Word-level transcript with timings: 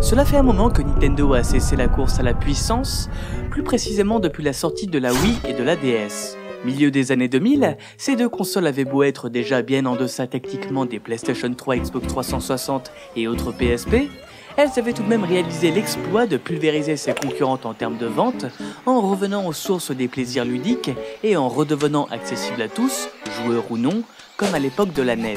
Cela 0.00 0.24
fait 0.24 0.36
un 0.36 0.42
moment 0.42 0.70
que 0.70 0.82
Nintendo 0.82 1.34
a 1.34 1.42
cessé 1.42 1.76
la 1.76 1.88
course 1.88 2.18
à 2.20 2.22
la 2.22 2.34
puissance, 2.34 3.08
plus 3.50 3.62
précisément 3.62 4.20
depuis 4.20 4.42
la 4.42 4.52
sortie 4.52 4.86
de 4.86 4.98
la 4.98 5.12
Wii 5.12 5.38
et 5.48 5.54
de 5.54 5.62
la 5.62 5.76
DS. 5.76 6.36
Milieu 6.64 6.90
des 6.90 7.12
années 7.12 7.28
2000, 7.28 7.76
ces 7.98 8.16
deux 8.16 8.28
consoles 8.28 8.66
avaient 8.66 8.84
beau 8.84 9.02
être 9.02 9.28
déjà 9.28 9.62
bien 9.62 9.84
en 9.86 9.96
deçà 9.96 10.26
techniquement 10.26 10.86
des 10.86 10.98
PlayStation 10.98 11.52
3, 11.52 11.76
Xbox 11.76 12.06
360 12.06 12.90
et 13.16 13.28
autres 13.28 13.52
PSP, 13.52 14.08
elles 14.56 14.70
avaient 14.76 14.92
tout 14.92 15.02
de 15.02 15.08
même 15.08 15.24
réalisé 15.24 15.70
l'exploit 15.70 16.26
de 16.26 16.36
pulvériser 16.36 16.96
ses 16.96 17.12
concurrentes 17.12 17.66
en 17.66 17.74
termes 17.74 17.98
de 17.98 18.06
vente 18.06 18.46
en 18.86 19.00
revenant 19.00 19.46
aux 19.46 19.52
sources 19.52 19.90
des 19.90 20.06
plaisirs 20.06 20.44
ludiques 20.44 20.92
et 21.22 21.36
en 21.36 21.48
redevenant 21.48 22.06
accessibles 22.10 22.62
à 22.62 22.68
tous, 22.68 23.08
joueurs 23.42 23.70
ou 23.70 23.78
non, 23.78 24.02
comme 24.36 24.54
à 24.54 24.58
l'époque 24.58 24.92
de 24.92 25.02
la 25.02 25.16
NES. 25.16 25.36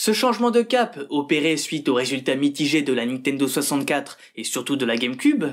Ce 0.00 0.12
changement 0.12 0.52
de 0.52 0.62
cap, 0.62 1.00
opéré 1.10 1.56
suite 1.56 1.88
aux 1.88 1.94
résultats 1.94 2.36
mitigés 2.36 2.82
de 2.82 2.92
la 2.92 3.04
Nintendo 3.04 3.48
64 3.48 4.16
et 4.36 4.44
surtout 4.44 4.76
de 4.76 4.86
la 4.86 4.96
GameCube, 4.96 5.44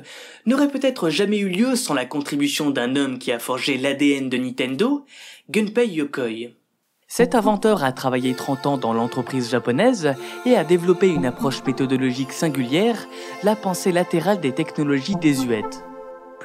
n'aurait 0.45 0.67
peut-être 0.67 1.09
jamais 1.09 1.39
eu 1.39 1.49
lieu 1.49 1.75
sans 1.75 1.95
la 1.95 2.05
contribution 2.05 2.70
d'un 2.70 2.95
homme 2.95 3.17
qui 3.17 3.31
a 3.31 3.39
forgé 3.39 3.75
l'ADN 3.75 4.29
de 4.29 4.37
Nintendo, 4.37 5.03
Gunpei 5.49 5.87
Yokoi. 5.87 6.51
Cet 7.07 7.34
inventeur 7.34 7.84
a 7.84 7.91
travaillé 7.91 8.35
30 8.35 8.67
ans 8.67 8.77
dans 8.77 8.93
l'entreprise 8.93 9.49
japonaise 9.49 10.13
et 10.45 10.55
a 10.55 10.63
développé 10.63 11.07
une 11.07 11.25
approche 11.25 11.63
méthodologique 11.65 12.31
singulière, 12.31 13.07
la 13.41 13.55
pensée 13.55 13.91
latérale 13.91 14.41
des 14.41 14.51
technologies 14.51 15.15
désuètes. 15.15 15.84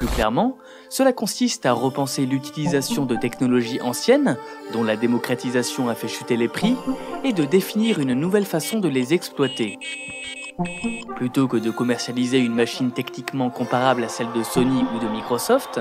Plus 0.01 0.07
clairement, 0.07 0.57
cela 0.89 1.13
consiste 1.13 1.67
à 1.67 1.73
repenser 1.73 2.25
l'utilisation 2.25 3.05
de 3.05 3.15
technologies 3.15 3.79
anciennes, 3.81 4.35
dont 4.73 4.83
la 4.83 4.97
démocratisation 4.97 5.89
a 5.89 5.93
fait 5.93 6.07
chuter 6.07 6.37
les 6.37 6.47
prix, 6.47 6.75
et 7.23 7.33
de 7.33 7.45
définir 7.45 7.99
une 7.99 8.15
nouvelle 8.15 8.47
façon 8.47 8.79
de 8.79 8.87
les 8.87 9.13
exploiter. 9.13 9.77
Plutôt 11.15 11.47
que 11.47 11.57
de 11.57 11.69
commercialiser 11.69 12.39
une 12.39 12.55
machine 12.55 12.89
techniquement 12.91 13.51
comparable 13.51 14.03
à 14.03 14.09
celle 14.09 14.31
de 14.31 14.41
Sony 14.41 14.83
ou 14.95 14.97
de 14.97 15.07
Microsoft, 15.07 15.79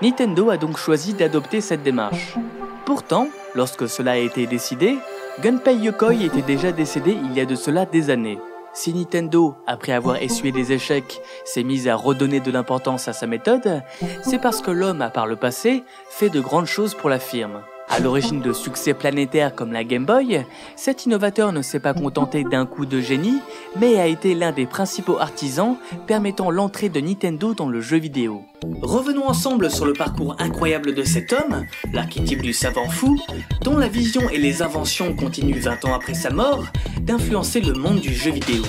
Nintendo 0.00 0.48
a 0.48 0.56
donc 0.56 0.78
choisi 0.78 1.12
d'adopter 1.12 1.60
cette 1.60 1.82
démarche. 1.82 2.38
Pourtant, 2.86 3.28
lorsque 3.54 3.90
cela 3.90 4.12
a 4.12 4.16
été 4.16 4.46
décidé, 4.46 4.96
Gunpei 5.42 5.76
Yokoi 5.76 6.14
était 6.14 6.40
déjà 6.40 6.72
décédé 6.72 7.14
il 7.24 7.34
y 7.34 7.40
a 7.40 7.44
de 7.44 7.56
cela 7.56 7.84
des 7.84 8.08
années. 8.08 8.38
Si 8.72 8.94
Nintendo, 8.94 9.56
après 9.66 9.92
avoir 9.92 10.22
essuyé 10.22 10.52
des 10.52 10.72
échecs, 10.72 11.20
s'est 11.44 11.64
mise 11.64 11.88
à 11.88 11.96
redonner 11.96 12.40
de 12.40 12.50
l'importance 12.50 13.08
à 13.08 13.12
sa 13.12 13.26
méthode, 13.26 13.82
c'est 14.22 14.40
parce 14.40 14.62
que 14.62 14.70
l'homme 14.70 15.02
a 15.02 15.10
par 15.10 15.26
le 15.26 15.36
passé 15.36 15.82
fait 16.08 16.30
de 16.30 16.40
grandes 16.40 16.66
choses 16.66 16.94
pour 16.94 17.10
la 17.10 17.18
firme. 17.18 17.62
À 17.90 17.98
l'origine 17.98 18.40
de 18.40 18.52
succès 18.52 18.94
planétaires 18.94 19.52
comme 19.52 19.72
la 19.72 19.82
Game 19.82 20.06
Boy, 20.06 20.46
cet 20.76 21.06
innovateur 21.06 21.52
ne 21.52 21.60
s'est 21.60 21.80
pas 21.80 21.92
contenté 21.92 22.44
d'un 22.44 22.64
coup 22.64 22.86
de 22.86 23.00
génie, 23.00 23.40
mais 23.80 23.98
a 23.98 24.06
été 24.06 24.36
l'un 24.36 24.52
des 24.52 24.64
principaux 24.64 25.18
artisans 25.18 25.76
permettant 26.06 26.52
l'entrée 26.52 26.88
de 26.88 27.00
Nintendo 27.00 27.52
dans 27.52 27.68
le 27.68 27.80
jeu 27.80 27.98
vidéo. 27.98 28.44
Revenons 28.80 29.26
ensemble 29.26 29.72
sur 29.72 29.86
le 29.86 29.92
parcours 29.92 30.36
incroyable 30.38 30.94
de 30.94 31.02
cet 31.02 31.32
homme, 31.32 31.66
l'archétype 31.92 32.42
du 32.42 32.52
savant 32.52 32.88
fou, 32.88 33.18
dont 33.62 33.76
la 33.76 33.88
vision 33.88 34.30
et 34.30 34.38
les 34.38 34.62
inventions 34.62 35.12
continuent 35.16 35.58
20 35.58 35.84
ans 35.86 35.94
après 35.94 36.14
sa 36.14 36.30
mort 36.30 36.64
d'influencer 37.00 37.60
le 37.60 37.72
monde 37.72 38.00
du 38.00 38.14
jeu 38.14 38.30
vidéo. 38.30 38.62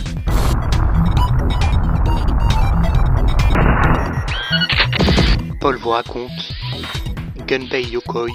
Paul 5.59 5.77
vous 5.77 5.89
raconte 5.89 6.31
Gunpei 7.45 7.83
Yokoi 7.83 8.25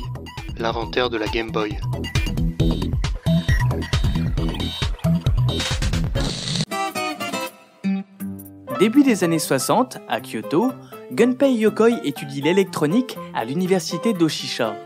l'inventeur 0.58 1.10
de 1.10 1.18
la 1.18 1.26
Game 1.26 1.50
Boy. 1.50 1.76
Début 8.78 9.02
des 9.02 9.24
années 9.24 9.38
60, 9.38 9.98
à 10.08 10.20
Kyoto, 10.20 10.72
Gunpei 11.12 11.54
Yokoi 11.54 12.04
étudie 12.04 12.42
l'électronique 12.42 13.16
à 13.34 13.44
l'université 13.44 14.12
d'Oshisha. 14.12 14.76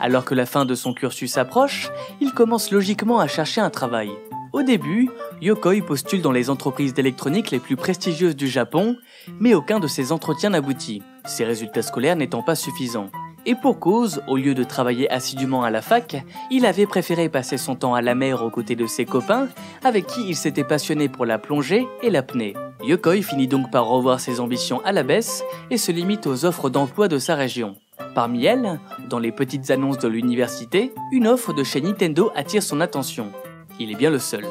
Alors 0.00 0.24
que 0.24 0.34
la 0.34 0.46
fin 0.46 0.64
de 0.64 0.74
son 0.74 0.92
cursus 0.92 1.38
approche, 1.38 1.90
il 2.20 2.32
commence 2.32 2.70
logiquement 2.70 3.20
à 3.20 3.26
chercher 3.26 3.60
un 3.60 3.70
travail. 3.70 4.10
Au 4.52 4.62
début, 4.62 5.10
Yokoi 5.42 5.82
postule 5.86 6.22
dans 6.22 6.32
les 6.32 6.50
entreprises 6.50 6.94
d'électronique 6.94 7.50
les 7.50 7.58
plus 7.58 7.76
prestigieuses 7.76 8.36
du 8.36 8.48
Japon, 8.48 8.96
mais 9.40 9.54
aucun 9.54 9.78
de 9.78 9.86
ses 9.86 10.12
entretiens 10.12 10.50
n'aboutit, 10.50 11.02
ses 11.26 11.44
résultats 11.44 11.82
scolaires 11.82 12.16
n'étant 12.16 12.42
pas 12.42 12.54
suffisants. 12.54 13.10
Et 13.48 13.54
pour 13.54 13.80
cause, 13.80 14.20
au 14.26 14.36
lieu 14.36 14.54
de 14.54 14.62
travailler 14.62 15.10
assidûment 15.10 15.62
à 15.62 15.70
la 15.70 15.80
fac, 15.80 16.22
il 16.50 16.66
avait 16.66 16.84
préféré 16.84 17.30
passer 17.30 17.56
son 17.56 17.76
temps 17.76 17.94
à 17.94 18.02
la 18.02 18.14
mer 18.14 18.42
aux 18.42 18.50
côtés 18.50 18.76
de 18.76 18.84
ses 18.84 19.06
copains, 19.06 19.48
avec 19.82 20.06
qui 20.06 20.20
il 20.28 20.36
s'était 20.36 20.64
passionné 20.64 21.08
pour 21.08 21.24
la 21.24 21.38
plongée 21.38 21.88
et 22.02 22.10
l'apnée. 22.10 22.52
Yokoi 22.84 23.22
finit 23.22 23.48
donc 23.48 23.70
par 23.70 23.86
revoir 23.86 24.20
ses 24.20 24.38
ambitions 24.40 24.84
à 24.84 24.92
la 24.92 25.02
baisse 25.02 25.44
et 25.70 25.78
se 25.78 25.90
limite 25.90 26.26
aux 26.26 26.44
offres 26.44 26.68
d'emploi 26.68 27.08
de 27.08 27.16
sa 27.16 27.36
région. 27.36 27.76
Parmi 28.14 28.44
elles, 28.44 28.78
dans 29.08 29.18
les 29.18 29.32
petites 29.32 29.70
annonces 29.70 29.98
de 29.98 30.08
l'université, 30.08 30.92
une 31.10 31.26
offre 31.26 31.54
de 31.54 31.64
chez 31.64 31.80
Nintendo 31.80 32.30
attire 32.36 32.62
son 32.62 32.82
attention. 32.82 33.32
Il 33.80 33.90
est 33.90 33.96
bien 33.96 34.10
le 34.10 34.18
seul. 34.18 34.44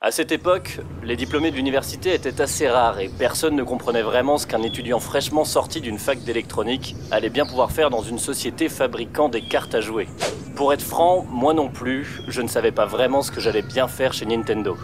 À 0.00 0.12
cette 0.12 0.30
époque, 0.30 0.78
les 1.02 1.16
diplômés 1.16 1.50
d'université 1.50 2.14
étaient 2.14 2.40
assez 2.40 2.68
rares 2.68 3.00
et 3.00 3.08
personne 3.18 3.56
ne 3.56 3.64
comprenait 3.64 4.02
vraiment 4.02 4.38
ce 4.38 4.46
qu'un 4.46 4.62
étudiant 4.62 5.00
fraîchement 5.00 5.44
sorti 5.44 5.80
d'une 5.80 5.98
fac 5.98 6.22
d'électronique 6.22 6.94
allait 7.10 7.30
bien 7.30 7.44
pouvoir 7.44 7.72
faire 7.72 7.90
dans 7.90 8.02
une 8.02 8.20
société 8.20 8.68
fabriquant 8.68 9.28
des 9.28 9.42
cartes 9.42 9.74
à 9.74 9.80
jouer. 9.80 10.06
Pour 10.54 10.72
être 10.72 10.84
franc, 10.84 11.26
moi 11.28 11.52
non 11.52 11.68
plus, 11.68 12.22
je 12.28 12.40
ne 12.40 12.46
savais 12.46 12.70
pas 12.70 12.86
vraiment 12.86 13.22
ce 13.22 13.32
que 13.32 13.40
j'allais 13.40 13.62
bien 13.62 13.88
faire 13.88 14.12
chez 14.12 14.24
Nintendo. 14.24 14.76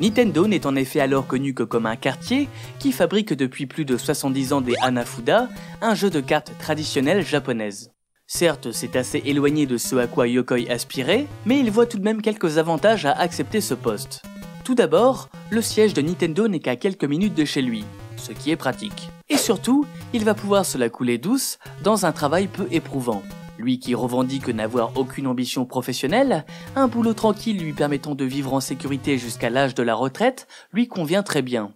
Nintendo 0.00 0.46
n'est 0.46 0.66
en 0.66 0.74
effet 0.74 1.00
alors 1.00 1.26
connu 1.26 1.52
que 1.52 1.62
comme 1.62 1.84
un 1.84 1.96
quartier 1.96 2.48
qui 2.78 2.90
fabrique 2.90 3.34
depuis 3.34 3.66
plus 3.66 3.84
de 3.84 3.98
70 3.98 4.54
ans 4.54 4.60
des 4.62 4.76
Hanafuda, 4.80 5.50
un 5.82 5.94
jeu 5.94 6.08
de 6.08 6.20
cartes 6.20 6.52
traditionnel 6.58 7.22
japonaise. 7.22 7.90
Certes, 8.28 8.72
c'est 8.72 8.96
assez 8.96 9.22
éloigné 9.24 9.66
de 9.66 9.76
ce 9.76 9.94
à 9.94 10.08
quoi 10.08 10.26
Yokoi 10.26 10.68
aspirait, 10.68 11.28
mais 11.44 11.60
il 11.60 11.70
voit 11.70 11.86
tout 11.86 11.98
de 11.98 12.02
même 12.02 12.20
quelques 12.20 12.58
avantages 12.58 13.06
à 13.06 13.12
accepter 13.12 13.60
ce 13.60 13.72
poste. 13.72 14.22
Tout 14.64 14.74
d'abord, 14.74 15.28
le 15.50 15.62
siège 15.62 15.94
de 15.94 16.02
Nintendo 16.02 16.48
n'est 16.48 16.58
qu'à 16.58 16.74
quelques 16.74 17.04
minutes 17.04 17.36
de 17.36 17.44
chez 17.44 17.62
lui, 17.62 17.84
ce 18.16 18.32
qui 18.32 18.50
est 18.50 18.56
pratique. 18.56 19.10
Et 19.28 19.36
surtout, 19.36 19.86
il 20.12 20.24
va 20.24 20.34
pouvoir 20.34 20.66
se 20.66 20.76
la 20.76 20.88
couler 20.88 21.18
douce 21.18 21.60
dans 21.84 22.04
un 22.04 22.10
travail 22.10 22.48
peu 22.48 22.66
éprouvant. 22.72 23.22
Lui 23.58 23.78
qui 23.78 23.94
revendique 23.94 24.48
n'avoir 24.48 24.96
aucune 24.96 25.28
ambition 25.28 25.64
professionnelle, 25.64 26.44
un 26.74 26.88
boulot 26.88 27.14
tranquille 27.14 27.60
lui 27.60 27.74
permettant 27.74 28.16
de 28.16 28.24
vivre 28.24 28.52
en 28.52 28.60
sécurité 28.60 29.18
jusqu'à 29.18 29.50
l'âge 29.50 29.76
de 29.76 29.84
la 29.84 29.94
retraite 29.94 30.48
lui 30.72 30.88
convient 30.88 31.22
très 31.22 31.42
bien. 31.42 31.72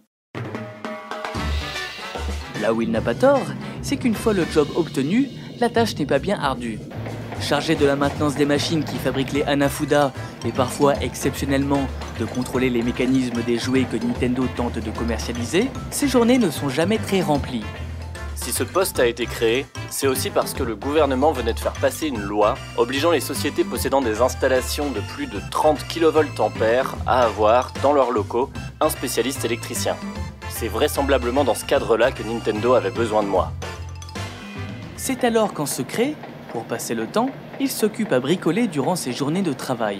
Là 2.61 2.73
où 2.73 2.81
il 2.81 2.91
n'a 2.91 3.01
pas 3.01 3.15
tort, 3.15 3.41
c'est 3.81 3.95
qu'une 3.97 4.13
fois 4.13 4.33
le 4.33 4.45
job 4.45 4.67
obtenu, 4.75 5.29
la 5.61 5.69
tâche 5.69 5.95
n'est 5.95 6.07
pas 6.07 6.17
bien 6.17 6.39
ardue. 6.39 6.79
Chargé 7.39 7.75
de 7.75 7.85
la 7.85 7.95
maintenance 7.95 8.35
des 8.35 8.45
machines 8.45 8.83
qui 8.83 8.97
fabriquent 8.97 9.31
les 9.31 9.43
Hanafuda 9.43 10.11
et 10.43 10.51
parfois 10.51 10.95
exceptionnellement 11.01 11.87
de 12.19 12.25
contrôler 12.25 12.71
les 12.71 12.81
mécanismes 12.81 13.43
des 13.43 13.59
jouets 13.59 13.85
que 13.85 13.95
Nintendo 13.95 14.43
tente 14.55 14.79
de 14.79 14.91
commercialiser, 14.91 15.69
ces 15.91 16.07
journées 16.07 16.39
ne 16.39 16.49
sont 16.49 16.69
jamais 16.69 16.97
très 16.97 17.21
remplies. 17.21 17.63
Si 18.33 18.51
ce 18.51 18.63
poste 18.63 18.99
a 18.99 19.05
été 19.05 19.27
créé, 19.27 19.67
c'est 19.91 20.07
aussi 20.07 20.31
parce 20.31 20.55
que 20.55 20.63
le 20.63 20.75
gouvernement 20.75 21.31
venait 21.31 21.53
de 21.53 21.59
faire 21.59 21.73
passer 21.73 22.07
une 22.07 22.21
loi 22.21 22.55
obligeant 22.77 23.11
les 23.11 23.19
sociétés 23.19 23.63
possédant 23.63 24.01
des 24.01 24.19
installations 24.19 24.89
de 24.89 24.99
plus 25.13 25.27
de 25.27 25.39
30 25.51 25.85
kVA 25.87 26.23
à 27.05 27.21
avoir, 27.21 27.71
dans 27.83 27.93
leurs 27.93 28.09
locaux, 28.09 28.49
un 28.79 28.89
spécialiste 28.89 29.45
électricien. 29.45 29.95
C'est 30.49 30.69
vraisemblablement 30.69 31.43
dans 31.43 31.55
ce 31.55 31.65
cadre-là 31.65 32.11
que 32.11 32.23
Nintendo 32.23 32.73
avait 32.73 32.89
besoin 32.89 33.21
de 33.21 33.27
moi. 33.27 33.51
C'est 35.03 35.23
alors 35.23 35.55
qu'en 35.55 35.65
secret, 35.65 36.13
pour 36.51 36.63
passer 36.63 36.93
le 36.93 37.07
temps, 37.07 37.31
il 37.59 37.71
s'occupe 37.71 38.11
à 38.11 38.19
bricoler 38.19 38.67
durant 38.67 38.95
ses 38.95 39.13
journées 39.13 39.41
de 39.41 39.51
travail. 39.51 39.99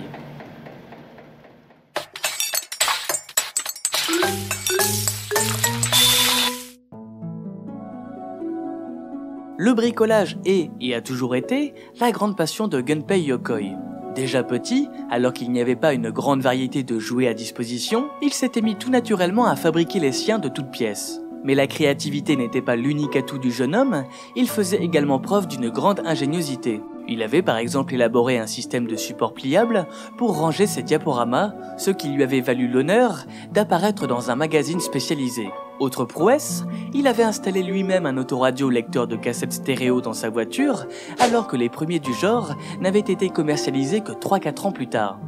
Le 9.58 9.74
bricolage 9.74 10.38
est, 10.46 10.70
et 10.80 10.94
a 10.94 11.02
toujours 11.02 11.36
été, 11.36 11.74
la 12.00 12.12
grande 12.12 12.38
passion 12.38 12.68
de 12.68 12.80
Gunpei 12.80 13.24
Yokoi. 13.24 13.76
Déjà 14.14 14.44
petit, 14.44 14.88
alors 15.10 15.34
qu'il 15.34 15.52
n'y 15.52 15.62
avait 15.62 15.76
pas 15.76 15.94
une 15.94 16.12
grande 16.12 16.44
variété 16.44 16.84
de 16.84 17.00
jouets 17.00 17.28
à 17.28 17.34
disposition, 17.34 18.08
il 18.22 18.34
s'était 18.34 18.62
mis 18.62 18.76
tout 18.76 18.92
naturellement 18.92 19.48
à 19.48 19.56
fabriquer 19.56 20.00
les 20.00 20.12
siens 20.12 20.38
de 20.38 20.48
toutes 20.48 20.70
pièces. 20.70 21.22
Mais 21.44 21.56
la 21.56 21.68
créativité 21.68 22.36
n'était 22.36 22.62
pas 22.62 22.76
l'unique 22.76 23.16
atout 23.16 23.40
du 23.40 23.52
jeune 23.52 23.76
homme, 23.76 24.04
il 24.36 24.48
faisait 24.48 24.84
également 24.84 25.20
preuve 25.20 25.48
d'une 25.48 25.70
grande 25.70 26.02
ingéniosité. 26.06 26.82
Il 27.08 27.24
avait 27.24 27.42
par 27.42 27.58
exemple 27.58 27.94
élaboré 27.94 28.38
un 28.38 28.48
système 28.48 28.88
de 28.88 28.96
support 28.96 29.34
pliable 29.34 29.88
pour 30.18 30.38
ranger 30.38 30.68
ses 30.68 30.84
diaporamas, 30.84 31.54
ce 31.78 31.92
qui 31.92 32.10
lui 32.10 32.24
avait 32.24 32.42
valu 32.42 32.68
l'honneur 32.68 33.26
d'apparaître 33.52 34.08
dans 34.08 34.30
un 34.30 34.36
magazine 34.36 34.80
spécialisé. 34.80 35.50
Autre 35.80 36.06
prouesse, 36.06 36.64
il 36.94 37.08
avait 37.08 37.24
installé 37.24 37.64
lui-même 37.64 38.06
un 38.06 38.18
autoradio 38.18 38.70
lecteur 38.70 39.08
de 39.08 39.16
cassettes 39.16 39.54
stéréo 39.54 40.00
dans 40.00 40.14
sa 40.14 40.30
voiture, 40.30 40.86
alors 41.20 41.48
que 41.48 41.58
les 41.58 41.70
premiers 41.70 42.00
du 42.00 42.14
genre 42.14 42.56
n'avaient 42.80 43.00
été 43.00 43.30
commercialisés 43.30 44.02
que 44.02 44.12
3-4 44.12 44.68
ans 44.68 44.72
plus 44.72 44.88
tard. 44.88 45.20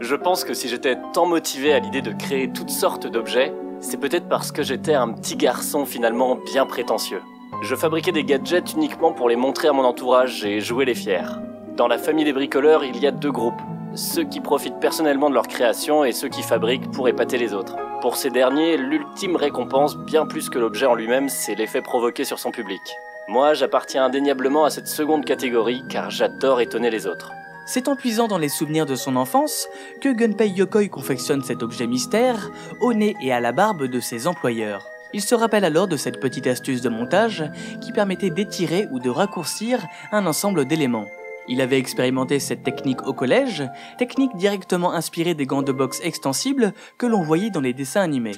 Je 0.00 0.14
pense 0.14 0.44
que 0.44 0.54
si 0.54 0.68
j'étais 0.68 0.96
tant 1.12 1.26
motivé 1.26 1.72
à 1.72 1.80
l'idée 1.80 2.02
de 2.02 2.12
créer 2.12 2.52
toutes 2.52 2.70
sortes 2.70 3.08
d'objets, 3.08 3.52
c'est 3.80 3.98
peut-être 3.98 4.28
parce 4.28 4.52
que 4.52 4.62
j'étais 4.62 4.94
un 4.94 5.12
petit 5.12 5.36
garçon 5.36 5.86
finalement 5.86 6.36
bien 6.52 6.66
prétentieux. 6.66 7.22
Je 7.62 7.74
fabriquais 7.74 8.12
des 8.12 8.24
gadgets 8.24 8.74
uniquement 8.74 9.12
pour 9.12 9.28
les 9.28 9.36
montrer 9.36 9.68
à 9.68 9.72
mon 9.72 9.84
entourage 9.84 10.44
et 10.44 10.60
jouer 10.60 10.84
les 10.84 10.94
fiers. 10.94 11.28
Dans 11.76 11.88
la 11.88 11.98
famille 11.98 12.24
des 12.24 12.32
bricoleurs, 12.32 12.84
il 12.84 12.96
y 12.98 13.06
a 13.06 13.10
deux 13.10 13.32
groupes. 13.32 13.60
Ceux 13.94 14.24
qui 14.24 14.40
profitent 14.40 14.80
personnellement 14.80 15.28
de 15.28 15.34
leur 15.34 15.48
création 15.48 16.04
et 16.04 16.12
ceux 16.12 16.28
qui 16.28 16.42
fabriquent 16.42 16.90
pour 16.90 17.08
épater 17.08 17.38
les 17.38 17.54
autres. 17.54 17.76
Pour 18.00 18.16
ces 18.16 18.30
derniers, 18.30 18.76
l'ultime 18.76 19.36
récompense, 19.36 19.96
bien 19.96 20.26
plus 20.26 20.50
que 20.50 20.58
l'objet 20.58 20.86
en 20.86 20.94
lui-même, 20.94 21.28
c'est 21.28 21.54
l'effet 21.54 21.82
provoqué 21.82 22.24
sur 22.24 22.38
son 22.38 22.50
public. 22.50 22.80
Moi, 23.28 23.54
j'appartiens 23.54 24.04
indéniablement 24.04 24.64
à 24.64 24.70
cette 24.70 24.88
seconde 24.88 25.24
catégorie 25.24 25.82
car 25.88 26.10
j'adore 26.10 26.60
étonner 26.60 26.90
les 26.90 27.06
autres. 27.06 27.32
C'est 27.70 27.88
en 27.88 27.96
puisant 27.96 28.28
dans 28.28 28.38
les 28.38 28.48
souvenirs 28.48 28.86
de 28.86 28.94
son 28.94 29.14
enfance 29.14 29.68
que 30.00 30.08
Gunpei 30.08 30.48
Yokoi 30.48 30.88
confectionne 30.88 31.44
cet 31.44 31.62
objet 31.62 31.86
mystère 31.86 32.50
au 32.80 32.94
nez 32.94 33.14
et 33.20 33.30
à 33.30 33.40
la 33.40 33.52
barbe 33.52 33.84
de 33.84 34.00
ses 34.00 34.26
employeurs. 34.26 34.86
Il 35.12 35.20
se 35.20 35.34
rappelle 35.34 35.66
alors 35.66 35.86
de 35.86 35.98
cette 35.98 36.18
petite 36.18 36.46
astuce 36.46 36.80
de 36.80 36.88
montage 36.88 37.44
qui 37.82 37.92
permettait 37.92 38.30
d'étirer 38.30 38.88
ou 38.90 39.00
de 39.00 39.10
raccourcir 39.10 39.86
un 40.12 40.24
ensemble 40.26 40.64
d'éléments. 40.64 41.08
Il 41.46 41.60
avait 41.60 41.78
expérimenté 41.78 42.40
cette 42.40 42.62
technique 42.62 43.06
au 43.06 43.12
collège, 43.12 43.62
technique 43.98 44.34
directement 44.36 44.94
inspirée 44.94 45.34
des 45.34 45.44
gants 45.44 45.60
de 45.60 45.72
boxe 45.72 46.00
extensibles 46.02 46.72
que 46.96 47.06
l'on 47.06 47.20
voyait 47.22 47.50
dans 47.50 47.60
les 47.60 47.74
dessins 47.74 48.00
animés. 48.00 48.36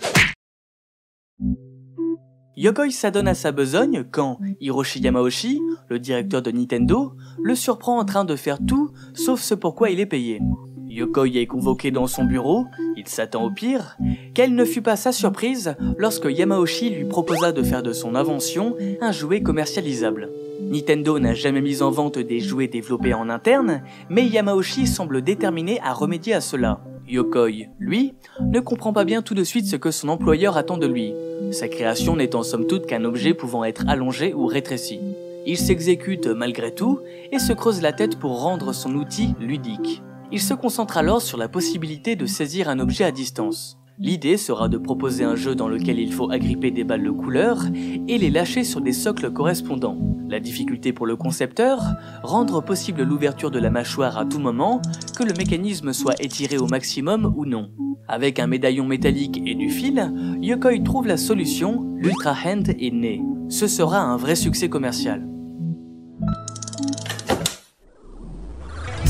Yokoi 2.60 2.90
s'adonne 2.90 3.26
à 3.26 3.32
sa 3.32 3.52
besogne 3.52 4.04
quand 4.10 4.38
Hiroshi 4.60 5.00
Yamauchi, 5.00 5.62
le 5.88 5.98
directeur 5.98 6.42
de 6.42 6.50
Nintendo, 6.50 7.14
le 7.42 7.54
surprend 7.54 7.98
en 7.98 8.04
train 8.04 8.26
de 8.26 8.36
faire 8.36 8.58
tout 8.62 8.90
sauf 9.14 9.40
ce 9.40 9.54
pourquoi 9.54 9.88
il 9.88 9.98
est 9.98 10.04
payé. 10.04 10.42
Yokoi 10.86 11.38
est 11.38 11.46
convoqué 11.46 11.90
dans 11.90 12.06
son 12.06 12.24
bureau, 12.24 12.66
il 12.98 13.08
s'attend 13.08 13.44
au 13.44 13.50
pire. 13.50 13.96
Quelle 14.34 14.54
ne 14.54 14.66
fut 14.66 14.82
pas 14.82 14.96
sa 14.96 15.10
surprise 15.10 15.74
lorsque 15.96 16.28
Yamauchi 16.30 16.90
lui 16.90 17.06
proposa 17.06 17.52
de 17.52 17.62
faire 17.62 17.82
de 17.82 17.94
son 17.94 18.14
invention 18.14 18.76
un 19.00 19.10
jouet 19.10 19.40
commercialisable. 19.40 20.28
Nintendo 20.60 21.18
n'a 21.18 21.32
jamais 21.32 21.62
mis 21.62 21.80
en 21.80 21.90
vente 21.90 22.18
des 22.18 22.40
jouets 22.40 22.68
développés 22.68 23.14
en 23.14 23.30
interne, 23.30 23.80
mais 24.10 24.26
Yamauchi 24.26 24.86
semble 24.86 25.22
déterminé 25.22 25.80
à 25.80 25.94
remédier 25.94 26.34
à 26.34 26.42
cela. 26.42 26.82
Yokoi, 27.08 27.68
lui, 27.78 28.12
ne 28.42 28.60
comprend 28.60 28.92
pas 28.92 29.04
bien 29.04 29.22
tout 29.22 29.34
de 29.34 29.44
suite 29.44 29.66
ce 29.66 29.76
que 29.76 29.90
son 29.90 30.10
employeur 30.10 30.58
attend 30.58 30.76
de 30.76 30.86
lui, 30.86 31.14
sa 31.52 31.68
création 31.68 32.16
n'étant 32.16 32.42
somme 32.42 32.66
toute 32.66 32.86
qu'un 32.86 33.04
objet 33.04 33.34
pouvant 33.34 33.64
être 33.64 33.84
allongé 33.88 34.34
ou 34.34 34.46
rétréci. 34.46 35.00
Il 35.46 35.56
s'exécute 35.56 36.26
malgré 36.26 36.74
tout 36.74 37.00
et 37.32 37.38
se 37.38 37.52
creuse 37.52 37.80
la 37.80 37.92
tête 37.92 38.18
pour 38.18 38.42
rendre 38.42 38.72
son 38.72 38.94
outil 38.94 39.34
ludique. 39.40 40.02
Il 40.32 40.40
se 40.40 40.54
concentre 40.54 40.96
alors 40.96 41.22
sur 41.22 41.38
la 41.38 41.48
possibilité 41.48 42.14
de 42.14 42.26
saisir 42.26 42.68
un 42.68 42.78
objet 42.78 43.04
à 43.04 43.10
distance. 43.10 43.79
L'idée 44.02 44.38
sera 44.38 44.70
de 44.70 44.78
proposer 44.78 45.24
un 45.24 45.36
jeu 45.36 45.54
dans 45.54 45.68
lequel 45.68 45.98
il 45.98 46.10
faut 46.10 46.30
agripper 46.30 46.70
des 46.70 46.84
balles 46.84 47.04
de 47.04 47.10
couleur 47.10 47.58
et 48.08 48.16
les 48.16 48.30
lâcher 48.30 48.64
sur 48.64 48.80
des 48.80 48.94
socles 48.94 49.30
correspondants. 49.30 49.98
La 50.26 50.40
difficulté 50.40 50.94
pour 50.94 51.06
le 51.06 51.16
concepteur, 51.16 51.82
rendre 52.22 52.64
possible 52.64 53.02
l'ouverture 53.02 53.50
de 53.50 53.58
la 53.58 53.68
mâchoire 53.68 54.16
à 54.16 54.24
tout 54.24 54.38
moment, 54.38 54.80
que 55.18 55.22
le 55.22 55.34
mécanisme 55.36 55.92
soit 55.92 56.14
étiré 56.18 56.56
au 56.56 56.66
maximum 56.66 57.30
ou 57.36 57.44
non. 57.44 57.72
Avec 58.08 58.38
un 58.38 58.46
médaillon 58.46 58.86
métallique 58.86 59.42
et 59.44 59.54
du 59.54 59.68
fil, 59.68 60.10
Yokoi 60.40 60.82
trouve 60.82 61.06
la 61.06 61.18
solution, 61.18 61.94
l'Ultra 61.98 62.32
Hand 62.32 62.70
est 62.70 62.94
né. 62.94 63.20
Ce 63.50 63.66
sera 63.66 63.98
un 63.98 64.16
vrai 64.16 64.34
succès 64.34 64.70
commercial. 64.70 65.28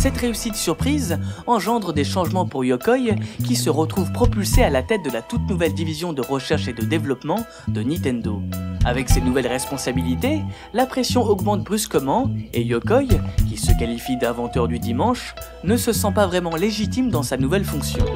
Cette 0.00 0.16
réussite 0.16 0.54
surprise 0.54 1.18
engendre 1.46 1.92
des 1.92 2.04
changements 2.04 2.46
pour 2.46 2.64
Yokoi 2.64 3.16
qui 3.44 3.54
se 3.54 3.68
retrouve 3.68 4.10
propulsé 4.12 4.62
à 4.62 4.70
la 4.70 4.82
tête 4.82 5.04
de 5.04 5.10
la 5.10 5.20
toute 5.20 5.46
nouvelle 5.46 5.74
division 5.74 6.14
de 6.14 6.22
recherche 6.22 6.68
et 6.68 6.72
de 6.72 6.86
développement 6.86 7.44
de 7.68 7.82
Nintendo. 7.82 8.40
Avec 8.86 9.10
ses 9.10 9.20
nouvelles 9.20 9.46
responsabilités, 9.46 10.40
la 10.72 10.86
pression 10.86 11.22
augmente 11.22 11.64
brusquement 11.64 12.30
et 12.54 12.62
Yokoi, 12.62 13.02
qui 13.46 13.58
se 13.58 13.78
qualifie 13.78 14.16
d'inventeur 14.16 14.68
du 14.68 14.78
dimanche, 14.78 15.34
ne 15.64 15.76
se 15.76 15.92
sent 15.92 16.12
pas 16.14 16.26
vraiment 16.26 16.56
légitime 16.56 17.10
dans 17.10 17.22
sa 17.22 17.36
nouvelle 17.36 17.66
fonction. 17.66 18.06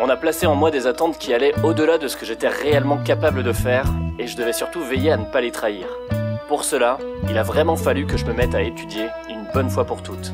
On 0.00 0.08
a 0.08 0.16
placé 0.16 0.46
en 0.46 0.54
moi 0.54 0.70
des 0.70 0.86
attentes 0.86 1.18
qui 1.18 1.34
allaient 1.34 1.54
au-delà 1.64 1.98
de 1.98 2.06
ce 2.06 2.16
que 2.16 2.24
j'étais 2.24 2.46
réellement 2.46 2.98
capable 2.98 3.42
de 3.42 3.52
faire, 3.52 3.92
et 4.20 4.28
je 4.28 4.36
devais 4.36 4.52
surtout 4.52 4.84
veiller 4.84 5.10
à 5.10 5.16
ne 5.16 5.24
pas 5.24 5.40
les 5.40 5.50
trahir. 5.50 5.86
Pour 6.46 6.62
cela, 6.62 6.98
il 7.28 7.36
a 7.36 7.42
vraiment 7.42 7.74
fallu 7.74 8.06
que 8.06 8.16
je 8.16 8.24
me 8.24 8.34
mette 8.34 8.54
à 8.54 8.62
étudier 8.62 9.08
une 9.28 9.46
bonne 9.52 9.68
fois 9.68 9.84
pour 9.84 10.00
toutes. 10.00 10.32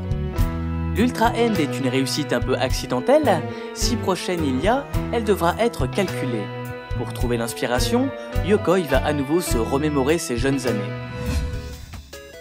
L'Ultra 0.98 1.28
End 1.28 1.54
est 1.54 1.78
une 1.78 1.86
réussite 1.86 2.32
un 2.32 2.40
peu 2.40 2.56
accidentelle. 2.56 3.40
Si 3.72 3.94
prochaine 3.94 4.44
il 4.44 4.60
y 4.60 4.66
a, 4.66 4.84
elle 5.12 5.22
devra 5.22 5.54
être 5.60 5.86
calculée. 5.86 6.42
Pour 6.96 7.12
trouver 7.12 7.36
l'inspiration, 7.36 8.08
Yokoi 8.44 8.80
va 8.80 9.06
à 9.06 9.12
nouveau 9.12 9.40
se 9.40 9.58
remémorer 9.58 10.18
ses 10.18 10.36
jeunes 10.36 10.66
années. 10.66 10.80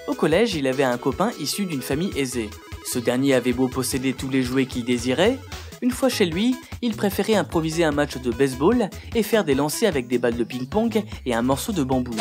Au 0.08 0.16
collège, 0.16 0.56
il 0.56 0.66
avait 0.66 0.84
un 0.84 0.98
copain 0.98 1.30
issu 1.40 1.68
d'une 1.68 1.84
famille 1.84 2.18
aisée. 2.18 2.50
Ce 2.92 2.98
dernier 2.98 3.36
avait 3.36 3.54
beau 3.54 3.68
posséder 3.68 4.14
tous 4.14 4.30
les 4.30 4.42
jouets 4.42 4.66
qu'il 4.66 4.86
désirait, 4.86 5.38
une 5.84 5.92
fois 5.92 6.10
chez 6.10 6.26
lui, 6.26 6.56
il 6.82 6.96
préférait 6.96 7.36
improviser 7.36 7.84
un 7.84 7.92
match 7.92 8.18
de 8.18 8.32
baseball 8.32 8.90
et 9.14 9.22
faire 9.22 9.44
des 9.44 9.54
lancers 9.54 9.90
avec 9.90 10.08
des 10.08 10.18
balles 10.18 10.36
de 10.36 10.44
ping-pong 10.44 11.04
et 11.28 11.36
un 11.36 11.44
morceau 11.44 11.72
de 11.72 11.84
bambou. 11.84 12.16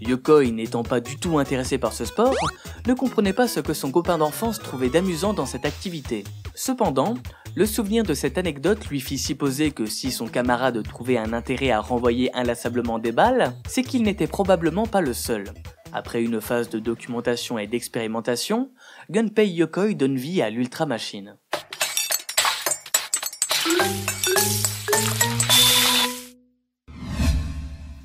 Yokoi, 0.00 0.50
n'étant 0.50 0.82
pas 0.82 1.00
du 1.00 1.16
tout 1.16 1.38
intéressé 1.38 1.78
par 1.78 1.92
ce 1.92 2.04
sport, 2.04 2.34
ne 2.86 2.94
comprenait 2.94 3.32
pas 3.32 3.48
ce 3.48 3.60
que 3.60 3.74
son 3.74 3.90
copain 3.90 4.18
d'enfance 4.18 4.58
trouvait 4.58 4.88
d'amusant 4.88 5.34
dans 5.34 5.46
cette 5.46 5.64
activité. 5.64 6.24
Cependant, 6.54 7.14
le 7.54 7.66
souvenir 7.66 8.04
de 8.04 8.14
cette 8.14 8.38
anecdote 8.38 8.86
lui 8.86 9.00
fit 9.00 9.18
supposer 9.18 9.72
que 9.72 9.86
si 9.86 10.10
son 10.10 10.26
camarade 10.26 10.82
trouvait 10.82 11.18
un 11.18 11.32
intérêt 11.32 11.70
à 11.70 11.80
renvoyer 11.80 12.34
inlassablement 12.34 12.98
des 12.98 13.12
balles, 13.12 13.52
c'est 13.68 13.82
qu'il 13.82 14.02
n'était 14.02 14.26
probablement 14.26 14.86
pas 14.86 15.00
le 15.00 15.12
seul. 15.12 15.44
Après 15.92 16.22
une 16.22 16.40
phase 16.40 16.70
de 16.70 16.78
documentation 16.78 17.58
et 17.58 17.66
d'expérimentation, 17.66 18.70
Gunpei 19.10 19.48
Yokoi 19.48 19.94
donne 19.94 20.16
vie 20.16 20.40
à 20.40 20.50
l'Ultra 20.50 20.86
Machine. 20.86 21.36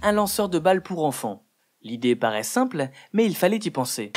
Un 0.02 0.12
lanceur 0.12 0.50
de 0.50 0.60
balles 0.60 0.84
pour 0.84 1.06
enfants. 1.06 1.45
L'idée 1.86 2.16
paraît 2.16 2.42
simple, 2.42 2.90
mais 3.14 3.26
il 3.26 3.36
fallait 3.36 3.60
y 3.64 3.70
penser. 3.70 4.12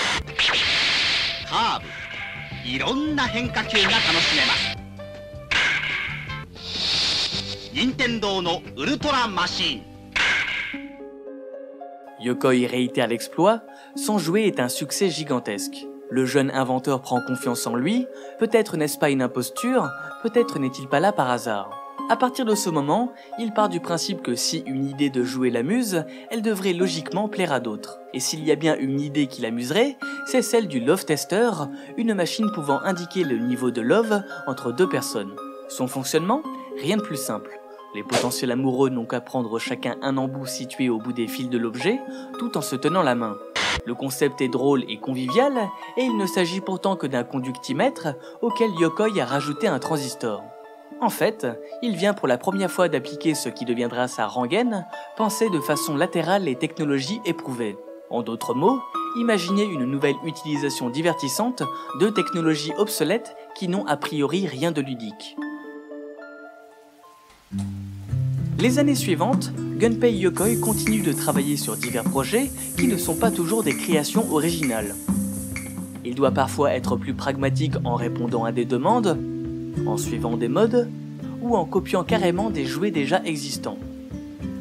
Yokoi 12.20 12.66
réitère 12.66 13.06
l'exploit, 13.06 13.60
son 13.96 14.16
jouet 14.16 14.46
est 14.46 14.60
un 14.60 14.70
succès 14.70 15.10
gigantesque. 15.10 15.86
Le 16.08 16.24
jeune 16.24 16.50
inventeur 16.50 17.02
prend 17.02 17.20
confiance 17.20 17.66
en 17.66 17.74
lui, 17.74 18.06
peut-être 18.38 18.78
n'est-ce 18.78 18.96
pas 18.96 19.10
une 19.10 19.20
imposture, 19.20 19.90
peut-être 20.22 20.58
n'est-il 20.58 20.88
pas 20.88 21.00
là 21.00 21.12
par 21.12 21.28
hasard. 21.28 21.87
À 22.10 22.16
partir 22.16 22.46
de 22.46 22.54
ce 22.54 22.70
moment, 22.70 23.12
il 23.38 23.52
part 23.52 23.68
du 23.68 23.80
principe 23.80 24.22
que 24.22 24.34
si 24.34 24.62
une 24.66 24.86
idée 24.86 25.10
de 25.10 25.24
jouer 25.24 25.50
l'amuse, 25.50 26.04
elle 26.30 26.40
devrait 26.40 26.72
logiquement 26.72 27.28
plaire 27.28 27.52
à 27.52 27.60
d'autres. 27.60 28.00
Et 28.14 28.20
s'il 28.20 28.42
y 28.44 28.50
a 28.50 28.56
bien 28.56 28.76
une 28.78 29.00
idée 29.00 29.26
qui 29.26 29.42
l'amuserait, 29.42 29.98
c'est 30.26 30.40
celle 30.40 30.68
du 30.68 30.80
Love 30.80 31.04
Tester, 31.04 31.50
une 31.98 32.14
machine 32.14 32.50
pouvant 32.54 32.80
indiquer 32.80 33.24
le 33.24 33.36
niveau 33.36 33.70
de 33.70 33.82
love 33.82 34.22
entre 34.46 34.72
deux 34.72 34.88
personnes. 34.88 35.34
Son 35.68 35.86
fonctionnement 35.86 36.42
Rien 36.80 36.96
de 36.96 37.02
plus 37.02 37.16
simple. 37.16 37.60
Les 37.94 38.04
potentiels 38.04 38.52
amoureux 38.52 38.88
n'ont 38.88 39.04
qu'à 39.04 39.20
prendre 39.20 39.58
chacun 39.58 39.96
un 40.00 40.16
embout 40.16 40.46
situé 40.46 40.88
au 40.88 40.98
bout 40.98 41.12
des 41.12 41.26
fils 41.26 41.50
de 41.50 41.58
l'objet, 41.58 42.00
tout 42.38 42.56
en 42.56 42.62
se 42.62 42.76
tenant 42.76 43.02
la 43.02 43.16
main. 43.16 43.36
Le 43.84 43.94
concept 43.94 44.40
est 44.40 44.48
drôle 44.48 44.84
et 44.88 44.98
convivial, 44.98 45.52
et 45.96 46.04
il 46.04 46.16
ne 46.16 46.26
s'agit 46.26 46.60
pourtant 46.60 46.96
que 46.96 47.06
d'un 47.06 47.24
conductimètre 47.24 48.08
auquel 48.42 48.70
Yokoi 48.78 49.20
a 49.20 49.24
rajouté 49.24 49.66
un 49.66 49.78
transistor. 49.78 50.42
En 51.00 51.10
fait, 51.10 51.46
il 51.80 51.94
vient 51.94 52.12
pour 52.12 52.26
la 52.26 52.38
première 52.38 52.70
fois 52.70 52.88
d'appliquer 52.88 53.34
ce 53.34 53.48
qui 53.48 53.64
deviendra 53.64 54.08
sa 54.08 54.26
rengaine, 54.26 54.84
penser 55.16 55.48
de 55.48 55.60
façon 55.60 55.96
latérale 55.96 56.44
les 56.44 56.56
technologies 56.56 57.20
éprouvées. 57.24 57.76
En 58.10 58.22
d'autres 58.22 58.52
mots, 58.52 58.80
imaginer 59.16 59.62
une 59.62 59.84
nouvelle 59.84 60.16
utilisation 60.24 60.90
divertissante 60.90 61.62
de 62.00 62.08
technologies 62.08 62.72
obsolètes 62.78 63.36
qui 63.54 63.68
n'ont 63.68 63.86
a 63.86 63.96
priori 63.96 64.48
rien 64.48 64.72
de 64.72 64.80
ludique. 64.80 65.36
Les 68.58 68.80
années 68.80 68.96
suivantes, 68.96 69.52
Gunpei 69.76 70.14
Yokoi 70.14 70.56
continue 70.56 71.02
de 71.02 71.12
travailler 71.12 71.56
sur 71.56 71.76
divers 71.76 72.02
projets 72.02 72.50
qui 72.76 72.88
ne 72.88 72.96
sont 72.96 73.14
pas 73.14 73.30
toujours 73.30 73.62
des 73.62 73.76
créations 73.76 74.32
originales. 74.32 74.96
Il 76.04 76.16
doit 76.16 76.32
parfois 76.32 76.72
être 76.72 76.96
plus 76.96 77.14
pragmatique 77.14 77.74
en 77.84 77.94
répondant 77.94 78.44
à 78.44 78.50
des 78.50 78.64
demandes, 78.64 79.16
en 79.86 79.96
suivant 79.96 80.36
des 80.36 80.48
modes 80.48 80.88
ou 81.42 81.56
en 81.56 81.64
copiant 81.64 82.04
carrément 82.04 82.50
des 82.50 82.64
jouets 82.64 82.90
déjà 82.90 83.22
existants. 83.24 83.78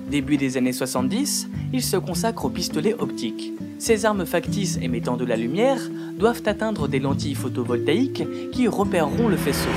Début 0.10 0.38
des 0.38 0.58
années 0.58 0.74
70, 0.74 1.50
il 1.74 1.84
se 1.84 1.98
consacre 1.98 2.46
aux 2.46 2.50
pistolets 2.50 2.96
optiques. 2.98 3.52
Ces 3.78 4.06
armes 4.06 4.26
factices 4.26 4.80
émettant 4.82 5.18
de 5.18 5.26
la 5.26 5.36
lumière 5.36 5.82
doivent 6.18 6.44
atteindre 6.46 6.88
des 6.88 7.00
lentilles 7.00 7.36
photovoltaïques 7.36 8.24
qui 8.52 8.68
repéreront 8.68 9.28
le 9.28 9.38
faisceau. 9.38 9.70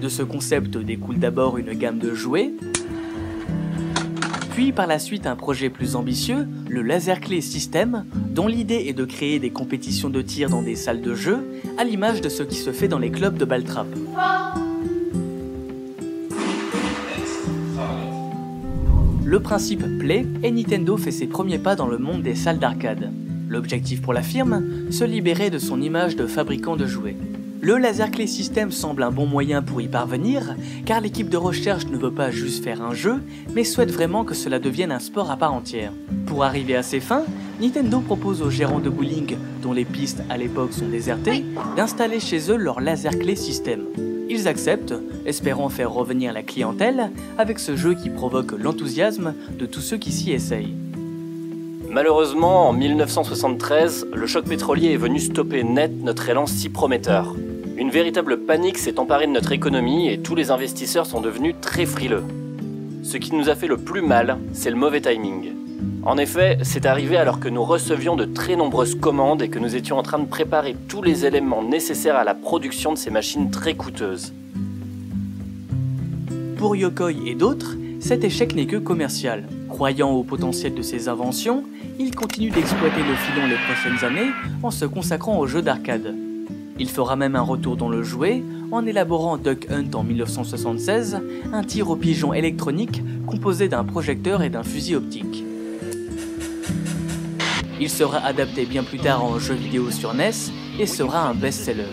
De 0.00 0.08
ce 0.08 0.22
concept 0.22 0.76
découle 0.78 1.18
d'abord 1.18 1.58
une 1.58 1.72
gamme 1.72 1.98
de 1.98 2.14
jouets, 2.14 2.52
puis 4.56 4.72
par 4.72 4.86
la 4.86 4.98
suite 4.98 5.26
un 5.26 5.36
projet 5.36 5.68
plus 5.68 5.96
ambitieux, 5.96 6.48
le 6.70 6.80
Laser 6.80 7.20
Clay 7.20 7.42
System, 7.42 8.06
dont 8.30 8.48
l'idée 8.48 8.86
est 8.88 8.94
de 8.94 9.04
créer 9.04 9.38
des 9.38 9.50
compétitions 9.50 10.08
de 10.08 10.22
tir 10.22 10.48
dans 10.48 10.62
des 10.62 10.76
salles 10.76 11.02
de 11.02 11.14
jeu, 11.14 11.44
à 11.76 11.84
l'image 11.84 12.22
de 12.22 12.30
ce 12.30 12.42
qui 12.42 12.56
se 12.56 12.72
fait 12.72 12.88
dans 12.88 12.98
les 12.98 13.10
clubs 13.10 13.36
de 13.36 13.44
Baltrap. 13.44 13.86
Le 19.26 19.40
principe 19.40 19.82
plaît 19.98 20.24
et 20.44 20.52
Nintendo 20.52 20.96
fait 20.96 21.10
ses 21.10 21.26
premiers 21.26 21.58
pas 21.58 21.74
dans 21.74 21.88
le 21.88 21.98
monde 21.98 22.22
des 22.22 22.36
salles 22.36 22.60
d'arcade. 22.60 23.10
L'objectif 23.48 24.00
pour 24.00 24.12
la 24.12 24.22
firme, 24.22 24.62
se 24.92 25.02
libérer 25.02 25.50
de 25.50 25.58
son 25.58 25.82
image 25.82 26.14
de 26.14 26.28
fabricant 26.28 26.76
de 26.76 26.86
jouets. 26.86 27.16
Le 27.60 27.76
Laser 27.76 28.12
Clay 28.12 28.28
System 28.28 28.70
semble 28.70 29.02
un 29.02 29.10
bon 29.10 29.26
moyen 29.26 29.62
pour 29.62 29.80
y 29.80 29.88
parvenir, 29.88 30.54
car 30.84 31.00
l'équipe 31.00 31.28
de 31.28 31.36
recherche 31.36 31.86
ne 31.86 31.96
veut 31.96 32.12
pas 32.12 32.30
juste 32.30 32.62
faire 32.62 32.80
un 32.80 32.94
jeu, 32.94 33.16
mais 33.52 33.64
souhaite 33.64 33.90
vraiment 33.90 34.22
que 34.22 34.34
cela 34.34 34.60
devienne 34.60 34.92
un 34.92 35.00
sport 35.00 35.32
à 35.32 35.36
part 35.36 35.54
entière. 35.54 35.90
Pour 36.26 36.44
arriver 36.44 36.76
à 36.76 36.84
ses 36.84 37.00
fins, 37.00 37.24
Nintendo 37.60 37.98
propose 37.98 38.42
aux 38.42 38.50
gérants 38.50 38.78
de 38.78 38.90
bowling, 38.90 39.36
dont 39.60 39.72
les 39.72 39.84
pistes 39.84 40.22
à 40.30 40.36
l'époque 40.36 40.72
sont 40.72 40.86
désertées, 40.86 41.44
d'installer 41.76 42.20
chez 42.20 42.48
eux 42.52 42.56
leur 42.56 42.80
Laser 42.80 43.18
Clay 43.18 43.34
System. 43.34 43.80
Ils 44.28 44.48
acceptent, 44.48 44.94
espérant 45.24 45.68
faire 45.68 45.92
revenir 45.92 46.32
la 46.32 46.42
clientèle 46.42 47.10
avec 47.38 47.58
ce 47.58 47.76
jeu 47.76 47.94
qui 47.94 48.10
provoque 48.10 48.52
l'enthousiasme 48.52 49.34
de 49.58 49.66
tous 49.66 49.80
ceux 49.80 49.98
qui 49.98 50.10
s'y 50.10 50.32
essayent. 50.32 50.74
Malheureusement, 51.88 52.68
en 52.68 52.72
1973, 52.72 54.08
le 54.12 54.26
choc 54.26 54.44
pétrolier 54.44 54.92
est 54.92 54.96
venu 54.96 55.20
stopper 55.20 55.62
net 55.62 55.92
notre 56.02 56.28
élan 56.28 56.46
si 56.46 56.68
prometteur. 56.68 57.34
Une 57.76 57.90
véritable 57.90 58.38
panique 58.38 58.78
s'est 58.78 58.98
emparée 58.98 59.26
de 59.26 59.32
notre 59.32 59.52
économie 59.52 60.08
et 60.08 60.18
tous 60.18 60.34
les 60.34 60.50
investisseurs 60.50 61.06
sont 61.06 61.20
devenus 61.20 61.54
très 61.60 61.86
frileux. 61.86 62.24
Ce 63.04 63.18
qui 63.18 63.34
nous 63.34 63.48
a 63.48 63.54
fait 63.54 63.68
le 63.68 63.76
plus 63.76 64.02
mal, 64.02 64.38
c'est 64.52 64.70
le 64.70 64.76
mauvais 64.76 65.00
timing. 65.00 65.52
En 66.06 66.18
effet, 66.18 66.58
c'est 66.62 66.86
arrivé 66.86 67.16
alors 67.16 67.40
que 67.40 67.48
nous 67.48 67.64
recevions 67.64 68.14
de 68.14 68.24
très 68.24 68.54
nombreuses 68.54 68.94
commandes 68.94 69.42
et 69.42 69.48
que 69.48 69.58
nous 69.58 69.74
étions 69.74 69.98
en 69.98 70.04
train 70.04 70.20
de 70.20 70.28
préparer 70.28 70.76
tous 70.86 71.02
les 71.02 71.26
éléments 71.26 71.64
nécessaires 71.64 72.14
à 72.14 72.22
la 72.22 72.34
production 72.34 72.92
de 72.92 72.96
ces 72.96 73.10
machines 73.10 73.50
très 73.50 73.74
coûteuses. 73.74 74.32
Pour 76.58 76.76
Yokoi 76.76 77.10
et 77.26 77.34
d'autres, 77.34 77.74
cet 77.98 78.22
échec 78.22 78.54
n'est 78.54 78.68
que 78.68 78.76
commercial. 78.76 79.48
Croyant 79.68 80.12
au 80.12 80.22
potentiel 80.22 80.76
de 80.76 80.82
ses 80.82 81.08
inventions, 81.08 81.64
il 81.98 82.14
continue 82.14 82.50
d'exploiter 82.50 83.02
le 83.02 83.16
filon 83.16 83.48
les 83.48 83.56
prochaines 83.56 84.04
années 84.08 84.30
en 84.62 84.70
se 84.70 84.84
consacrant 84.84 85.40
aux 85.40 85.48
jeux 85.48 85.62
d'arcade. 85.62 86.14
Il 86.78 86.88
fera 86.88 87.16
même 87.16 87.34
un 87.34 87.42
retour 87.42 87.76
dans 87.76 87.88
le 87.88 88.04
jouet 88.04 88.44
en 88.70 88.86
élaborant 88.86 89.38
Duck 89.38 89.66
Hunt 89.72 89.92
en 89.94 90.04
1976, 90.04 91.18
un 91.52 91.64
tir 91.64 91.90
au 91.90 91.96
pigeon 91.96 92.32
électronique 92.32 93.02
composé 93.26 93.68
d'un 93.68 93.82
projecteur 93.82 94.44
et 94.44 94.50
d'un 94.50 94.62
fusil 94.62 94.94
optique. 94.94 95.42
Il 97.78 97.90
sera 97.90 98.18
adapté 98.18 98.64
bien 98.64 98.82
plus 98.82 98.98
tard 98.98 99.22
en 99.22 99.38
jeu 99.38 99.54
vidéo 99.54 99.90
sur 99.90 100.14
NES 100.14 100.30
et 100.78 100.86
sera 100.86 101.28
un 101.28 101.34
best-seller. 101.34 101.92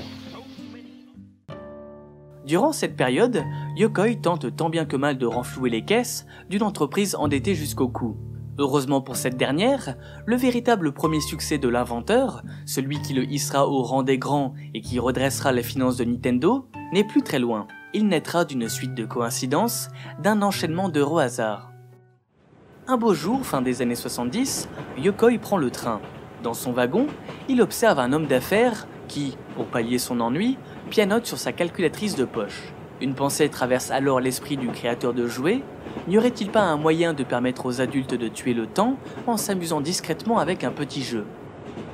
Durant 2.45 2.71
cette 2.71 2.95
période, 2.95 3.43
Yokoi 3.75 4.15
tente 4.15 4.55
tant 4.55 4.69
bien 4.69 4.85
que 4.85 4.95
mal 4.95 5.17
de 5.17 5.25
renflouer 5.25 5.69
les 5.69 5.83
caisses 5.83 6.25
d'une 6.49 6.63
entreprise 6.63 7.15
endettée 7.15 7.53
jusqu'au 7.53 7.89
cou. 7.89 8.15
Heureusement 8.59 9.01
pour 9.01 9.17
cette 9.17 9.35
dernière, 9.35 9.95
le 10.25 10.35
véritable 10.35 10.93
premier 10.93 11.19
succès 11.19 11.57
de 11.57 11.67
l'inventeur, 11.67 12.43
celui 12.65 13.01
qui 13.01 13.13
le 13.13 13.25
hissera 13.25 13.67
au 13.67 13.81
rang 13.83 14.03
des 14.03 14.17
grands 14.17 14.53
et 14.73 14.79
qui 14.79 14.99
redressera 14.99 15.51
les 15.51 15.63
finances 15.63 15.97
de 15.97 16.05
Nintendo, 16.05 16.69
n'est 16.93 17.03
plus 17.03 17.23
très 17.23 17.39
loin. 17.39 17.67
Il 17.93 18.07
naîtra 18.07 18.45
d'une 18.45 18.69
suite 18.69 18.93
de 18.93 19.05
coïncidences, 19.05 19.89
d'un 20.21 20.41
enchaînement 20.43 20.87
d'heureux 20.87 21.21
hasards. 21.21 21.72
Un 22.85 22.97
beau 22.97 23.13
jour, 23.13 23.45
fin 23.45 23.61
des 23.61 23.81
années 23.81 23.95
70, 23.95 24.67
Yokoi 24.97 25.37
prend 25.39 25.55
le 25.55 25.71
train. 25.71 26.01
Dans 26.43 26.53
son 26.53 26.73
wagon, 26.73 27.07
il 27.47 27.61
observe 27.61 27.97
un 27.97 28.11
homme 28.11 28.27
d'affaires 28.27 28.87
qui, 29.07 29.37
pour 29.55 29.67
pallier 29.67 29.97
son 29.97 30.19
ennui, 30.19 30.57
pianote 30.89 31.25
sur 31.25 31.37
sa 31.37 31.53
calculatrice 31.53 32.17
de 32.17 32.25
poche. 32.25 32.73
Une 32.99 33.15
pensée 33.15 33.47
traverse 33.47 33.89
alors 33.89 34.19
l'esprit 34.19 34.57
du 34.57 34.67
créateur 34.67 35.13
de 35.13 35.27
jouets. 35.27 35.61
N'y 36.09 36.17
aurait-il 36.17 36.49
pas 36.49 36.63
un 36.63 36.75
moyen 36.75 37.13
de 37.13 37.23
permettre 37.23 37.67
aux 37.67 37.79
adultes 37.79 38.15
de 38.15 38.27
tuer 38.27 38.53
le 38.53 38.67
temps 38.67 38.97
en 39.27 39.37
s'amusant 39.37 39.79
discrètement 39.79 40.39
avec 40.39 40.65
un 40.65 40.71
petit 40.71 41.03
jeu? 41.03 41.25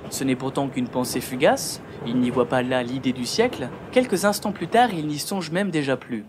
Ce 0.09 0.23
n'est 0.23 0.35
pourtant 0.35 0.69
qu'une 0.69 0.87
pensée 0.87 1.21
fugace, 1.21 1.81
il 2.07 2.17
n'y 2.19 2.31
voit 2.31 2.49
pas 2.49 2.63
là 2.63 2.81
l'idée 2.81 3.13
du 3.13 3.27
siècle, 3.27 3.69
quelques 3.91 4.25
instants 4.25 4.51
plus 4.51 4.67
tard 4.67 4.89
il 4.91 5.05
n'y 5.05 5.19
songe 5.19 5.51
même 5.51 5.69
déjà 5.69 5.97
plus. 5.97 6.25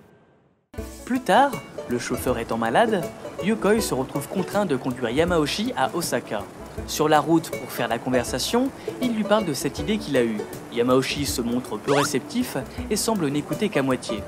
Plus 1.07 1.21
tard, 1.21 1.51
le 1.89 1.99
chauffeur 1.99 2.39
étant 2.39 2.59
malade, 2.59 3.03
Yokoi 3.43 3.81
se 3.81 3.95
retrouve 3.95 4.29
contraint 4.29 4.67
de 4.67 4.77
conduire 4.77 5.09
Yamaoshi 5.09 5.73
à 5.75 5.91
Osaka. 5.95 6.45
Sur 6.87 7.09
la 7.09 7.21
route 7.21 7.51
pour 7.51 7.71
faire 7.71 7.89
la 7.89 7.99
conversation, 7.99 8.69
il 9.01 9.15
lui 9.15 9.25
parle 9.25 9.47
de 9.47 9.55
cette 9.55 9.79
idée 9.79 9.97
qu'il 9.97 10.17
a 10.19 10.25
eue. 10.25 10.41
Yamaoshi 10.75 11.25
se 11.25 11.41
montre 11.41 11.79
peu 11.79 11.93
réceptif 11.93 12.59
et 12.91 12.97
semble 12.97 13.29
n'écouter 13.29 13.71
qu'à 13.71 13.83
moitié. 13.83 14.23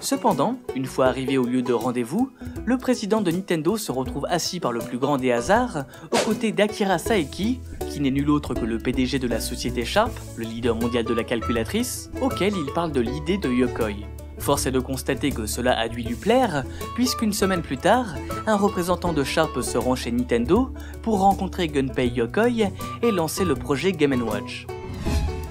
Cependant, 0.00 0.58
une 0.76 0.84
fois 0.84 1.06
arrivé 1.06 1.38
au 1.38 1.44
lieu 1.44 1.62
de 1.62 1.72
rendez-vous, 1.72 2.30
le 2.66 2.76
président 2.76 3.22
de 3.22 3.30
Nintendo 3.30 3.78
se 3.78 3.90
retrouve 3.90 4.26
assis 4.28 4.60
par 4.60 4.72
le 4.72 4.80
plus 4.80 4.98
grand 4.98 5.16
des 5.16 5.32
hasards, 5.32 5.84
aux 6.12 6.24
côtés 6.24 6.52
d'Akira 6.52 6.98
Saeki, 6.98 7.60
qui 7.90 8.00
n'est 8.00 8.10
nul 8.10 8.28
autre 8.28 8.52
que 8.52 8.66
le 8.66 8.78
PDG 8.78 9.18
de 9.18 9.28
la 9.28 9.40
société 9.40 9.86
Sharp, 9.86 10.12
le 10.36 10.44
leader 10.44 10.76
mondial 10.76 11.04
de 11.04 11.14
la 11.14 11.24
calculatrice, 11.24 12.10
auquel 12.20 12.52
il 12.54 12.72
parle 12.74 12.92
de 12.92 13.00
l'idée 13.00 13.38
de 13.38 13.48
Yokoi. 13.48 14.04
Force 14.38 14.66
est 14.66 14.70
de 14.70 14.80
constater 14.80 15.30
que 15.30 15.46
cela 15.46 15.78
a 15.78 15.88
dû 15.88 16.02
lui 16.02 16.14
plaire, 16.14 16.64
puisqu'une 16.94 17.32
semaine 17.32 17.62
plus 17.62 17.78
tard, 17.78 18.14
un 18.46 18.56
représentant 18.56 19.12
de 19.12 19.24
Sharp 19.24 19.60
se 19.60 19.78
rend 19.78 19.94
chez 19.94 20.10
Nintendo 20.10 20.70
pour 21.02 21.20
rencontrer 21.20 21.68
Gunpei 21.68 22.08
Yokoi 22.08 22.70
et 23.02 23.10
lancer 23.10 23.44
le 23.44 23.54
projet 23.54 23.92
Game 23.92 24.20
Watch 24.22 24.66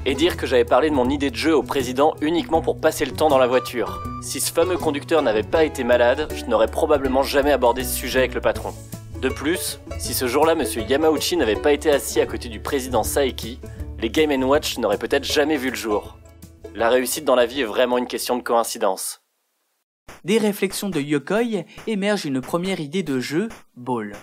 et 0.08 0.15
dire 0.15 0.38
que 0.38 0.48
j'avais 0.48 0.63
parlé 0.63 0.89
de 0.89 0.96
mon 0.96 1.10
idée 1.10 1.29
de 1.29 1.36
jeu 1.36 1.53
au 1.53 1.63
président 1.63 2.15
uniquement 2.22 2.62
pour 2.62 2.79
passer 2.79 3.03
le 3.03 3.12
temps 3.12 3.27
dans 3.27 3.38
la 3.38 3.46
voiture. 3.46 4.01
Si 4.22 4.39
ce 4.39 4.53
fameux 4.53 4.77
conducteur 4.77 5.22
n'avait 5.22 5.44
pas 5.44 5.65
été 5.65 5.84
malade, 5.84 6.32
je 6.34 6.46
n'aurais 6.46 6.70
probablement 6.70 7.24
jamais 7.24 7.51
abordé 7.51 7.84
ce 7.84 7.94
sujet 7.94 8.20
avec 8.20 8.34
le 8.34 8.39
patron. 8.39 8.74
De 9.22 9.27
plus, 9.27 9.82
si 10.00 10.13
ce 10.13 10.25
jour-là 10.25 10.56
monsieur 10.56 10.82
Yamauchi 10.82 11.36
n'avait 11.36 11.58
pas 11.58 11.74
été 11.74 11.91
assis 11.91 12.22
à 12.22 12.25
côté 12.25 12.48
du 12.48 12.62
président 12.62 13.03
Saeki, 13.03 13.60
les 14.00 14.10
Game 14.10 14.32
Watch 14.44 14.77
n'auraient 14.77 14.98
peut-être 14.98 15.25
jamais 15.25 15.58
vu 15.58 15.72
le 15.72 15.75
jour. 15.75 16.17
La 16.77 16.89
réussite 16.89 17.25
dans 17.25 17.34
la 17.34 17.48
vie 17.48 17.62
est 17.62 17.65
vraiment 17.65 17.98
une 17.98 18.05
question 18.05 18.38
de 18.38 18.43
coïncidence. 18.43 19.24
Des 20.24 20.38
réflexions 20.38 20.89
de 20.89 21.01
Yokoi 21.01 21.65
émerge 21.88 22.25
une 22.25 22.39
première 22.39 22.79
idée 22.79 23.01
de 23.01 23.19
jeu, 23.19 23.50
Ball. 23.75 24.15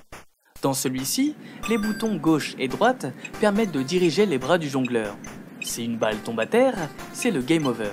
Dans 0.63 0.73
celui-ci, 0.73 1.35
les 1.69 1.79
boutons 1.79 2.15
gauche 2.15 2.55
et 2.61 2.69
droite 2.69 3.07
permettent 3.41 3.73
de 3.73 3.83
diriger 3.83 4.25
les 4.25 4.39
bras 4.39 4.59
du 4.59 4.69
jongleur. 4.69 5.17
Si 5.63 5.85
une 5.85 5.97
balle 5.97 6.19
tombe 6.19 6.39
à 6.39 6.47
terre, 6.47 6.77
c'est 7.13 7.33
le 7.33 7.41
game 7.41 7.67
over. 7.67 7.91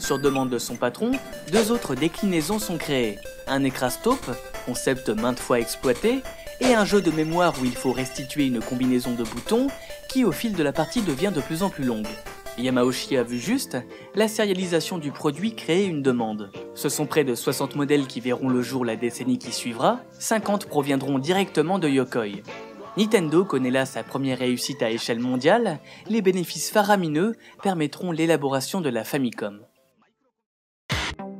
Sur 0.00 0.18
demande 0.18 0.50
de 0.50 0.58
son 0.58 0.74
patron, 0.74 1.12
deux 1.52 1.70
autres 1.70 1.94
déclinaisons 1.94 2.58
sont 2.58 2.78
créées. 2.78 3.16
Un 3.46 3.62
écrastope, 3.62 4.36
concept 4.66 5.08
maintes 5.10 5.38
fois 5.38 5.60
exploité, 5.60 6.24
et 6.60 6.74
un 6.74 6.84
jeu 6.84 7.00
de 7.00 7.12
mémoire 7.12 7.54
où 7.62 7.64
il 7.64 7.76
faut 7.76 7.92
restituer 7.92 8.46
une 8.46 8.60
combinaison 8.60 9.14
de 9.14 9.22
boutons 9.22 9.68
qui 10.08 10.24
au 10.24 10.32
fil 10.32 10.54
de 10.54 10.64
la 10.64 10.72
partie 10.72 11.02
devient 11.02 11.30
de 11.32 11.40
plus 11.40 11.62
en 11.62 11.70
plus 11.70 11.84
longue. 11.84 12.08
Yamaoshi 12.60 13.16
a 13.16 13.22
vu 13.22 13.38
juste, 13.38 13.78
la 14.14 14.28
sérialisation 14.28 14.98
du 14.98 15.10
produit 15.10 15.54
crée 15.54 15.84
une 15.84 16.02
demande. 16.02 16.52
Ce 16.74 16.88
sont 16.88 17.06
près 17.06 17.24
de 17.24 17.34
60 17.34 17.76
modèles 17.76 18.06
qui 18.06 18.20
verront 18.20 18.48
le 18.48 18.62
jour 18.62 18.84
la 18.84 18.96
décennie 18.96 19.38
qui 19.38 19.52
suivra, 19.52 20.00
50 20.18 20.66
proviendront 20.66 21.18
directement 21.18 21.78
de 21.78 21.88
Yokoi. 21.88 22.42
Nintendo 22.96 23.44
connaît 23.44 23.70
là 23.70 23.86
sa 23.86 24.02
première 24.02 24.38
réussite 24.38 24.82
à 24.82 24.90
échelle 24.90 25.20
mondiale, 25.20 25.78
les 26.08 26.22
bénéfices 26.22 26.70
faramineux 26.70 27.34
permettront 27.62 28.12
l'élaboration 28.12 28.80
de 28.80 28.90
la 28.90 29.04
Famicom. 29.04 29.60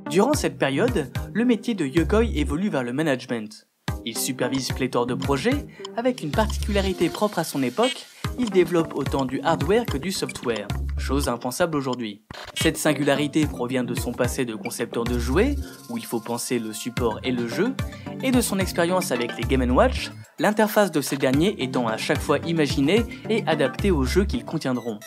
Durant 0.09 0.35
cette 0.35 0.59
période, 0.59 1.12
le 1.33 1.45
métier 1.45 1.75
de 1.75 1.87
Yokoi 1.87 2.25
évolue 2.35 2.69
vers 2.69 2.83
le 2.83 2.93
management. 2.93 3.69
Il 4.05 4.17
supervise 4.17 4.73
pléthore 4.73 5.07
de 5.07 5.15
projets, 5.15 5.67
avec 5.97 6.23
une 6.23 6.31
particularité 6.31 7.11
propre 7.11 7.39
à 7.39 7.45
son 7.45 7.62
époque, 7.62 8.07
il 8.39 8.50
développe 8.50 8.95
autant 8.95 9.27
du 9.27 9.41
hardware 9.43 9.85
que 9.85 9.99
du 9.99 10.12
software, 10.12 10.67
chose 11.00 11.28
impensable 11.28 11.76
aujourd'hui. 11.76 12.23
Cette 12.54 12.76
singularité 12.76 13.47
provient 13.47 13.83
de 13.83 13.95
son 13.95 14.12
passé 14.12 14.45
de 14.45 14.54
concepteur 14.54 15.04
de 15.04 15.19
jouets, 15.19 15.57
où 15.88 15.99
il 15.99 16.04
faut 16.04 16.21
penser 16.21 16.59
le 16.59 16.73
support 16.73 17.19
et 17.25 17.33
le 17.33 17.49
jeu, 17.49 17.75
et 18.23 18.30
de 18.30 18.40
son 18.40 18.59
expérience 18.59 19.11
avec 19.11 19.37
les 19.37 19.45
Game 19.45 19.69
Watch, 19.71 20.11
l'interface 20.38 20.92
de 20.92 21.00
ces 21.00 21.16
derniers 21.16 21.57
étant 21.59 21.88
à 21.88 21.97
chaque 21.97 22.21
fois 22.21 22.38
imaginée 22.47 23.04
et 23.28 23.42
adaptée 23.47 23.90
aux 23.90 24.04
jeux 24.04 24.25
qu'ils 24.25 24.45
contiendront. 24.45 25.00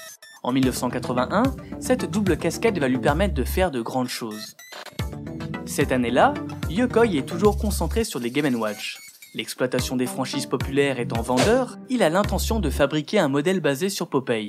En 0.44 0.52
1981, 0.52 1.44
cette 1.80 2.12
double 2.12 2.38
casquette 2.38 2.78
va 2.78 2.90
lui 2.90 2.98
permettre 2.98 3.34
de 3.34 3.46
faire 3.46 3.72
de 3.72 3.82
grandes 3.82 4.10
choses. 4.10 4.58
Cette 5.66 5.94
année-là, 5.94 6.34
Yokoi 6.70 7.06
est 7.16 7.28
toujours 7.28 7.58
concentré 7.58 8.04
sur 8.04 8.20
les 8.20 8.30
Game 8.30 8.54
Watch. 8.56 9.00
L'exploitation 9.34 9.96
des 9.96 10.06
franchises 10.06 10.46
populaires 10.46 11.00
étant 11.00 11.22
vendeur, 11.22 11.78
il 11.90 12.04
a 12.04 12.10
l'intention 12.10 12.60
de 12.60 12.70
fabriquer 12.70 13.18
un 13.18 13.30
modèle 13.30 13.62
basé 13.62 13.90
sur 13.90 14.08
Popeye. 14.08 14.48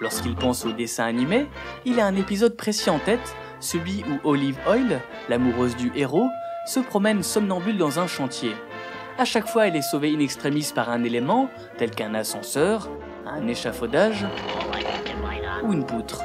Lorsqu'il 0.00 0.34
pense 0.34 0.64
au 0.64 0.72
dessin 0.72 1.04
animé, 1.04 1.48
il 1.84 1.98
a 1.98 2.06
un 2.06 2.14
épisode 2.14 2.56
précis 2.56 2.88
en 2.88 2.98
tête, 2.98 3.36
celui 3.58 4.04
où 4.04 4.28
Olive 4.28 4.58
Oil, 4.68 5.00
l'amoureuse 5.28 5.76
du 5.76 5.90
héros, 5.96 6.28
se 6.66 6.80
promène 6.80 7.22
somnambule 7.22 7.78
dans 7.78 7.98
un 7.98 8.06
chantier. 8.06 8.54
À 9.18 9.24
chaque 9.24 9.48
fois, 9.48 9.66
elle 9.66 9.74
est 9.74 9.82
sauvée 9.82 10.14
in 10.14 10.20
extremis 10.20 10.70
par 10.72 10.90
un 10.90 11.02
élément, 11.02 11.50
tel 11.76 11.90
qu'un 11.90 12.14
ascenseur, 12.14 12.88
un 13.26 13.48
échafaudage 13.48 14.24
ou 15.64 15.72
une 15.72 15.84
poutre. 15.84 16.22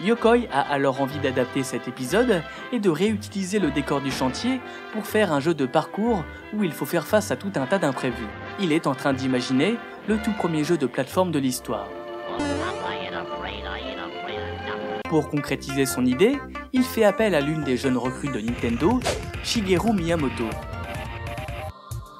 Yokoi 0.00 0.46
a 0.52 0.60
alors 0.60 1.00
envie 1.00 1.18
d'adapter 1.18 1.62
cet 1.64 1.88
épisode 1.88 2.42
et 2.72 2.78
de 2.78 2.90
réutiliser 2.90 3.58
le 3.58 3.70
décor 3.70 4.00
du 4.00 4.12
chantier 4.12 4.60
pour 4.92 5.06
faire 5.06 5.32
un 5.32 5.40
jeu 5.40 5.54
de 5.54 5.66
parcours 5.66 6.22
où 6.54 6.62
il 6.62 6.72
faut 6.72 6.86
faire 6.86 7.06
face 7.06 7.30
à 7.30 7.36
tout 7.36 7.50
un 7.56 7.66
tas 7.66 7.78
d'imprévus. 7.78 8.28
Il 8.60 8.72
est 8.72 8.86
en 8.86 8.94
train 8.94 9.12
d'imaginer 9.12 9.76
le 10.06 10.18
tout 10.18 10.32
premier 10.32 10.62
jeu 10.62 10.76
de 10.76 10.86
plateforme 10.86 11.32
de 11.32 11.38
l'histoire. 11.38 11.88
Pour 15.08 15.30
concrétiser 15.30 15.86
son 15.86 16.04
idée, 16.04 16.36
il 16.74 16.82
fait 16.82 17.04
appel 17.04 17.34
à 17.34 17.40
l'une 17.40 17.64
des 17.64 17.78
jeunes 17.78 17.96
recrues 17.96 18.28
de 18.28 18.40
Nintendo, 18.40 19.00
Shigeru 19.42 19.94
Miyamoto. 19.94 20.44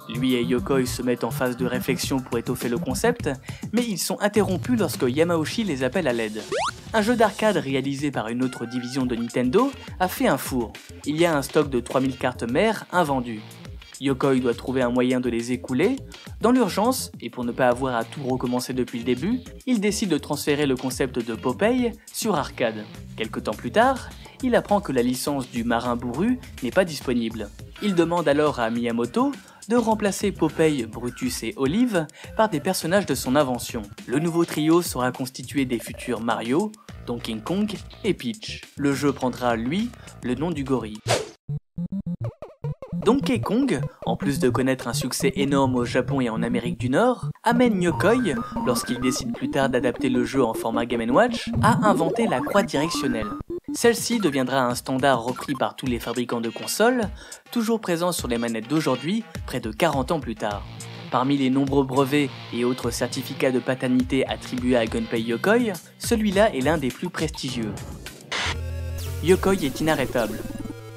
Lui 0.08 0.34
et 0.34 0.42
Yokoi 0.42 0.86
se 0.86 1.02
mettent 1.02 1.24
en 1.24 1.30
phase 1.30 1.58
de 1.58 1.66
réflexion 1.66 2.18
pour 2.20 2.38
étoffer 2.38 2.70
le 2.70 2.78
concept, 2.78 3.28
mais 3.72 3.84
ils 3.84 3.98
sont 3.98 4.18
interrompus 4.20 4.78
lorsque 4.78 5.04
Yamauchi 5.06 5.64
les 5.64 5.84
appelle 5.84 6.08
à 6.08 6.14
l'aide. 6.14 6.42
Un 6.94 7.02
jeu 7.02 7.14
d'arcade 7.14 7.58
réalisé 7.58 8.10
par 8.10 8.28
une 8.28 8.42
autre 8.42 8.64
division 8.64 9.04
de 9.04 9.14
Nintendo 9.14 9.70
a 10.00 10.08
fait 10.08 10.26
un 10.26 10.38
four. 10.38 10.72
Il 11.04 11.18
y 11.18 11.26
a 11.26 11.36
un 11.36 11.42
stock 11.42 11.68
de 11.68 11.80
3000 11.80 12.16
cartes 12.16 12.44
mères 12.44 12.86
invendues. 12.90 13.42
Yokoi 14.00 14.40
doit 14.40 14.54
trouver 14.54 14.82
un 14.82 14.90
moyen 14.90 15.20
de 15.20 15.28
les 15.28 15.52
écouler. 15.52 15.96
Dans 16.40 16.52
l'urgence, 16.52 17.10
et 17.20 17.30
pour 17.30 17.44
ne 17.44 17.52
pas 17.52 17.68
avoir 17.68 17.96
à 17.96 18.04
tout 18.04 18.22
recommencer 18.22 18.72
depuis 18.72 18.98
le 18.98 19.04
début, 19.04 19.40
il 19.66 19.80
décide 19.80 20.10
de 20.10 20.18
transférer 20.18 20.66
le 20.66 20.76
concept 20.76 21.18
de 21.18 21.34
Popeye 21.34 21.92
sur 22.12 22.36
arcade. 22.36 22.84
Quelque 23.16 23.40
temps 23.40 23.52
plus 23.52 23.72
tard, 23.72 24.08
il 24.42 24.54
apprend 24.54 24.80
que 24.80 24.92
la 24.92 25.02
licence 25.02 25.50
du 25.50 25.64
marin 25.64 25.96
bourru 25.96 26.38
n'est 26.62 26.70
pas 26.70 26.84
disponible. 26.84 27.48
Il 27.82 27.94
demande 27.94 28.28
alors 28.28 28.60
à 28.60 28.70
Miyamoto 28.70 29.32
de 29.68 29.76
remplacer 29.76 30.32
Popeye, 30.32 30.86
Brutus 30.86 31.42
et 31.42 31.52
Olive 31.56 32.06
par 32.36 32.48
des 32.48 32.60
personnages 32.60 33.06
de 33.06 33.14
son 33.14 33.36
invention. 33.36 33.82
Le 34.06 34.18
nouveau 34.18 34.44
trio 34.44 34.80
sera 34.80 35.12
constitué 35.12 35.66
des 35.66 35.78
futurs 35.78 36.20
Mario, 36.20 36.72
Donkey 37.06 37.38
Kong 37.44 37.70
et 38.04 38.14
Peach. 38.14 38.62
Le 38.76 38.94
jeu 38.94 39.12
prendra, 39.12 39.56
lui, 39.56 39.90
le 40.22 40.34
nom 40.34 40.50
du 40.50 40.64
gorille. 40.64 41.00
Donkey 43.08 43.40
Kong, 43.40 43.80
en 44.04 44.16
plus 44.16 44.38
de 44.38 44.50
connaître 44.50 44.86
un 44.86 44.92
succès 44.92 45.32
énorme 45.34 45.76
au 45.76 45.86
Japon 45.86 46.20
et 46.20 46.28
en 46.28 46.42
Amérique 46.42 46.78
du 46.78 46.90
Nord, 46.90 47.30
amène 47.42 47.80
Yokoi, 47.80 48.34
lorsqu'il 48.66 49.00
décide 49.00 49.32
plus 49.32 49.50
tard 49.50 49.70
d'adapter 49.70 50.10
le 50.10 50.24
jeu 50.24 50.44
en 50.44 50.52
format 50.52 50.84
Game 50.84 51.10
Watch, 51.10 51.48
à 51.62 51.88
inventer 51.88 52.26
la 52.26 52.40
croix 52.40 52.62
directionnelle. 52.62 53.28
Celle-ci 53.72 54.18
deviendra 54.18 54.60
un 54.60 54.74
standard 54.74 55.24
repris 55.24 55.54
par 55.54 55.74
tous 55.74 55.86
les 55.86 56.00
fabricants 56.00 56.42
de 56.42 56.50
consoles, 56.50 57.08
toujours 57.50 57.80
présent 57.80 58.12
sur 58.12 58.28
les 58.28 58.36
manettes 58.36 58.68
d'aujourd'hui, 58.68 59.24
près 59.46 59.60
de 59.60 59.72
40 59.72 60.12
ans 60.12 60.20
plus 60.20 60.36
tard. 60.36 60.62
Parmi 61.10 61.38
les 61.38 61.48
nombreux 61.48 61.84
brevets 61.84 62.28
et 62.52 62.66
autres 62.66 62.90
certificats 62.90 63.52
de 63.52 63.58
paternité 63.58 64.26
attribués 64.26 64.76
à 64.76 64.84
Gunpei 64.84 65.22
Yokoi, 65.22 65.72
celui-là 65.96 66.54
est 66.54 66.60
l'un 66.60 66.76
des 66.76 66.90
plus 66.90 67.08
prestigieux. 67.08 67.72
Yokoi 69.24 69.54
est 69.64 69.80
inarrêtable. 69.80 70.38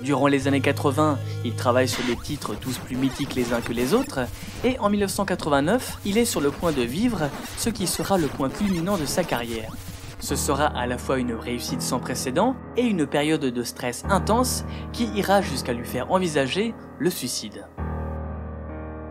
Durant 0.04 0.26
les 0.26 0.48
années 0.48 0.62
80, 0.62 1.20
il 1.46 1.54
travaille 1.54 1.88
sur 1.88 2.04
des 2.06 2.16
titres 2.16 2.56
tous 2.60 2.80
plus 2.80 2.98
mythiques 2.98 3.36
les 3.36 3.54
uns 3.54 3.62
que 3.62 3.72
les 3.72 3.94
autres, 3.94 4.22
et 4.64 4.80
en 4.80 4.90
1989, 4.90 6.00
il 6.06 6.18
est 6.18 6.26
sur 6.26 6.42
le 6.42 6.50
point 6.50 6.72
de 6.72 6.82
vivre 6.82 7.30
ce 7.58 7.70
qui 7.70 7.86
sera 7.86 8.18
le 8.18 8.26
point 8.26 8.50
culminant 8.50 8.98
de 8.98 9.06
sa 9.06 9.24
carrière. 9.24 9.72
Ce 10.20 10.36
sera 10.36 10.66
à 10.66 10.88
la 10.88 10.98
fois 10.98 11.20
une 11.20 11.34
réussite 11.34 11.84
sans 11.84 12.00
précédent 12.00 12.56
et 12.78 12.84
une 12.84 13.06
période 13.06 13.46
de 13.46 13.64
stress 13.64 14.04
intense 14.10 14.66
qui 14.92 15.06
ira 15.06 15.42
jusqu'à 15.42 15.74
lui 15.74 15.86
faire 15.86 16.12
envisager 16.12 16.74
le 16.98 17.10
suicide. 17.12 17.68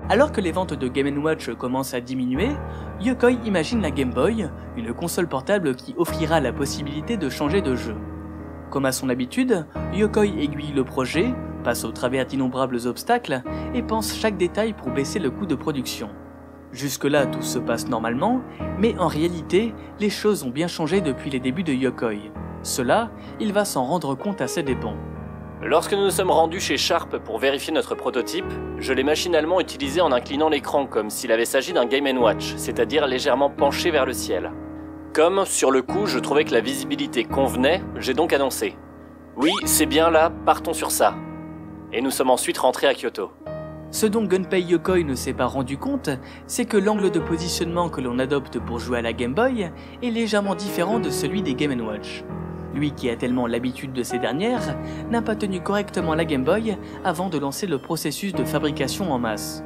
Alors 0.08 0.32
que 0.32 0.40
les 0.40 0.50
ventes 0.50 0.74
de 0.74 0.88
Game 0.88 1.22
Watch 1.22 1.50
commencent 1.50 1.94
à 1.94 2.00
diminuer, 2.00 2.50
Yokoi 3.00 3.32
imagine 3.44 3.80
la 3.80 3.92
Game 3.92 4.12
Boy, 4.12 4.50
une 4.76 4.92
console 4.92 5.28
portable 5.28 5.76
qui 5.76 5.94
offrira 5.96 6.40
la 6.40 6.52
possibilité 6.52 7.16
de 7.16 7.28
changer 7.28 7.62
de 7.62 7.76
jeu. 7.76 7.94
Comme 8.70 8.84
à 8.86 8.92
son 8.92 9.08
habitude, 9.08 9.66
Yokoi 9.92 10.26
aiguille 10.26 10.72
le 10.72 10.84
projet, 10.84 11.34
passe 11.64 11.84
au 11.84 11.90
travers 11.90 12.24
d'innombrables 12.24 12.86
obstacles 12.86 13.42
et 13.74 13.82
pense 13.82 14.16
chaque 14.16 14.36
détail 14.36 14.74
pour 14.74 14.90
baisser 14.90 15.18
le 15.18 15.30
coût 15.30 15.46
de 15.46 15.56
production. 15.56 16.08
Jusque-là, 16.72 17.26
tout 17.26 17.42
se 17.42 17.58
passe 17.58 17.88
normalement, 17.88 18.40
mais 18.78 18.96
en 18.98 19.08
réalité, 19.08 19.74
les 19.98 20.08
choses 20.08 20.44
ont 20.44 20.50
bien 20.50 20.68
changé 20.68 21.00
depuis 21.00 21.30
les 21.30 21.40
débuts 21.40 21.64
de 21.64 21.72
Yokoi. 21.72 22.30
Cela, 22.62 23.10
il 23.40 23.52
va 23.52 23.64
s'en 23.64 23.84
rendre 23.84 24.14
compte 24.14 24.40
à 24.40 24.46
ses 24.46 24.62
dépens. 24.62 24.96
Lorsque 25.62 25.92
nous 25.92 26.04
nous 26.04 26.10
sommes 26.10 26.30
rendus 26.30 26.60
chez 26.60 26.76
Sharp 26.76 27.18
pour 27.18 27.38
vérifier 27.38 27.72
notre 27.72 27.96
prototype, 27.96 28.50
je 28.78 28.92
l'ai 28.92 29.02
machinalement 29.02 29.60
utilisé 29.60 30.00
en 30.00 30.12
inclinant 30.12 30.48
l'écran 30.48 30.86
comme 30.86 31.10
s'il 31.10 31.32
avait 31.32 31.44
s'agi 31.44 31.72
d'un 31.72 31.86
Game 31.86 32.06
Watch, 32.16 32.54
c'est-à-dire 32.56 33.08
légèrement 33.08 33.50
penché 33.50 33.90
vers 33.90 34.06
le 34.06 34.12
ciel. 34.12 34.52
Comme, 35.12 35.44
sur 35.44 35.72
le 35.72 35.82
coup, 35.82 36.06
je 36.06 36.20
trouvais 36.20 36.44
que 36.44 36.52
la 36.52 36.60
visibilité 36.60 37.24
convenait, 37.24 37.82
j'ai 37.96 38.14
donc 38.14 38.32
annoncé 38.32 38.76
Oui, 39.36 39.50
c'est 39.64 39.86
bien 39.86 40.08
là, 40.08 40.30
partons 40.46 40.72
sur 40.72 40.92
ça. 40.92 41.16
Et 41.92 42.00
nous 42.00 42.12
sommes 42.12 42.30
ensuite 42.30 42.58
rentrés 42.58 42.86
à 42.86 42.94
Kyoto. 42.94 43.32
Ce 43.90 44.06
dont 44.06 44.22
Gunpei 44.22 44.62
Yokoi 44.62 45.02
ne 45.02 45.16
s'est 45.16 45.32
pas 45.32 45.46
rendu 45.46 45.78
compte, 45.78 46.10
c'est 46.46 46.64
que 46.64 46.76
l'angle 46.76 47.10
de 47.10 47.18
positionnement 47.18 47.88
que 47.88 48.00
l'on 48.00 48.20
adopte 48.20 48.60
pour 48.60 48.78
jouer 48.78 48.98
à 48.98 49.02
la 49.02 49.12
Game 49.12 49.34
Boy 49.34 49.72
est 50.00 50.10
légèrement 50.10 50.54
différent 50.54 51.00
de 51.00 51.10
celui 51.10 51.42
des 51.42 51.54
Game 51.54 51.80
Watch. 51.80 52.22
Lui 52.72 52.92
qui 52.92 53.10
a 53.10 53.16
tellement 53.16 53.48
l'habitude 53.48 53.92
de 53.92 54.04
ces 54.04 54.20
dernières, 54.20 54.76
n'a 55.10 55.22
pas 55.22 55.34
tenu 55.34 55.60
correctement 55.60 56.14
la 56.14 56.24
Game 56.24 56.44
Boy 56.44 56.78
avant 57.04 57.30
de 57.30 57.38
lancer 57.38 57.66
le 57.66 57.78
processus 57.78 58.32
de 58.32 58.44
fabrication 58.44 59.12
en 59.12 59.18
masse. 59.18 59.64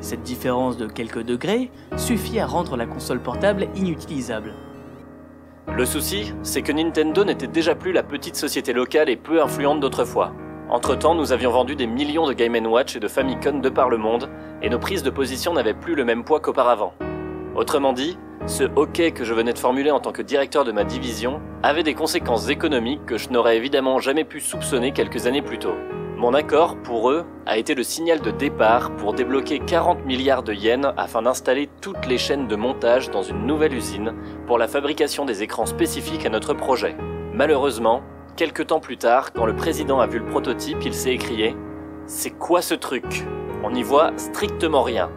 Cette 0.00 0.22
différence 0.22 0.78
de 0.78 0.88
quelques 0.88 1.22
degrés 1.22 1.70
suffit 1.96 2.40
à 2.40 2.46
rendre 2.46 2.76
la 2.76 2.86
console 2.86 3.22
portable 3.22 3.68
inutilisable. 3.76 4.52
Le 5.76 5.86
souci, 5.86 6.34
c'est 6.42 6.62
que 6.62 6.72
Nintendo 6.72 7.24
n'était 7.24 7.46
déjà 7.46 7.74
plus 7.74 7.92
la 7.92 8.02
petite 8.02 8.36
société 8.36 8.72
locale 8.72 9.08
et 9.08 9.16
peu 9.16 9.40
influente 9.40 9.80
d'autrefois. 9.80 10.32
Entre-temps, 10.68 11.14
nous 11.14 11.32
avions 11.32 11.50
vendu 11.50 11.74
des 11.76 11.86
millions 11.86 12.26
de 12.26 12.32
Game 12.32 12.54
Watch 12.66 12.96
et 12.96 13.00
de 13.00 13.08
Famicom 13.08 13.60
de 13.60 13.68
par 13.68 13.88
le 13.88 13.96
monde, 13.96 14.28
et 14.62 14.68
nos 14.68 14.78
prises 14.78 15.02
de 15.02 15.10
position 15.10 15.52
n'avaient 15.54 15.74
plus 15.74 15.94
le 15.94 16.04
même 16.04 16.24
poids 16.24 16.40
qu'auparavant. 16.40 16.92
Autrement 17.54 17.92
dit, 17.92 18.18
ce 18.46 18.64
hockey 18.76 19.12
que 19.12 19.24
je 19.24 19.32
venais 19.32 19.52
de 19.52 19.58
formuler 19.58 19.90
en 19.90 20.00
tant 20.00 20.12
que 20.12 20.22
directeur 20.22 20.64
de 20.64 20.72
ma 20.72 20.84
division 20.84 21.40
avait 21.62 21.82
des 21.82 21.94
conséquences 21.94 22.48
économiques 22.48 23.06
que 23.06 23.16
je 23.16 23.30
n'aurais 23.30 23.56
évidemment 23.56 23.98
jamais 24.00 24.24
pu 24.24 24.40
soupçonner 24.40 24.92
quelques 24.92 25.26
années 25.26 25.42
plus 25.42 25.58
tôt. 25.58 25.74
Mon 26.20 26.34
accord, 26.34 26.76
pour 26.76 27.10
eux, 27.10 27.24
a 27.46 27.56
été 27.56 27.74
le 27.74 27.82
signal 27.82 28.20
de 28.20 28.30
départ 28.30 28.94
pour 28.96 29.14
débloquer 29.14 29.58
40 29.58 30.04
milliards 30.04 30.42
de 30.42 30.52
yens 30.52 30.92
afin 30.96 31.22
d'installer 31.22 31.68
toutes 31.80 32.06
les 32.06 32.18
chaînes 32.18 32.46
de 32.46 32.56
montage 32.56 33.10
dans 33.10 33.22
une 33.22 33.46
nouvelle 33.46 33.74
usine 33.74 34.14
pour 34.46 34.58
la 34.58 34.68
fabrication 34.68 35.24
des 35.24 35.42
écrans 35.42 35.66
spécifiques 35.66 36.26
à 36.26 36.28
notre 36.28 36.52
projet. 36.52 36.94
Malheureusement, 37.32 38.02
Quelques 38.36 38.68
temps 38.68 38.80
plus 38.80 38.96
tard, 38.96 39.32
quand 39.34 39.44
le 39.44 39.54
président 39.54 40.00
a 40.00 40.06
vu 40.06 40.18
le 40.18 40.24
prototype, 40.24 40.78
il 40.84 40.94
s'est 40.94 41.12
écrié 41.12 41.54
C'est 42.06 42.30
quoi 42.30 42.62
ce 42.62 42.74
truc? 42.74 43.26
On 43.62 43.70
n'y 43.70 43.82
voit 43.82 44.12
strictement 44.16 44.82
rien. 44.82 45.10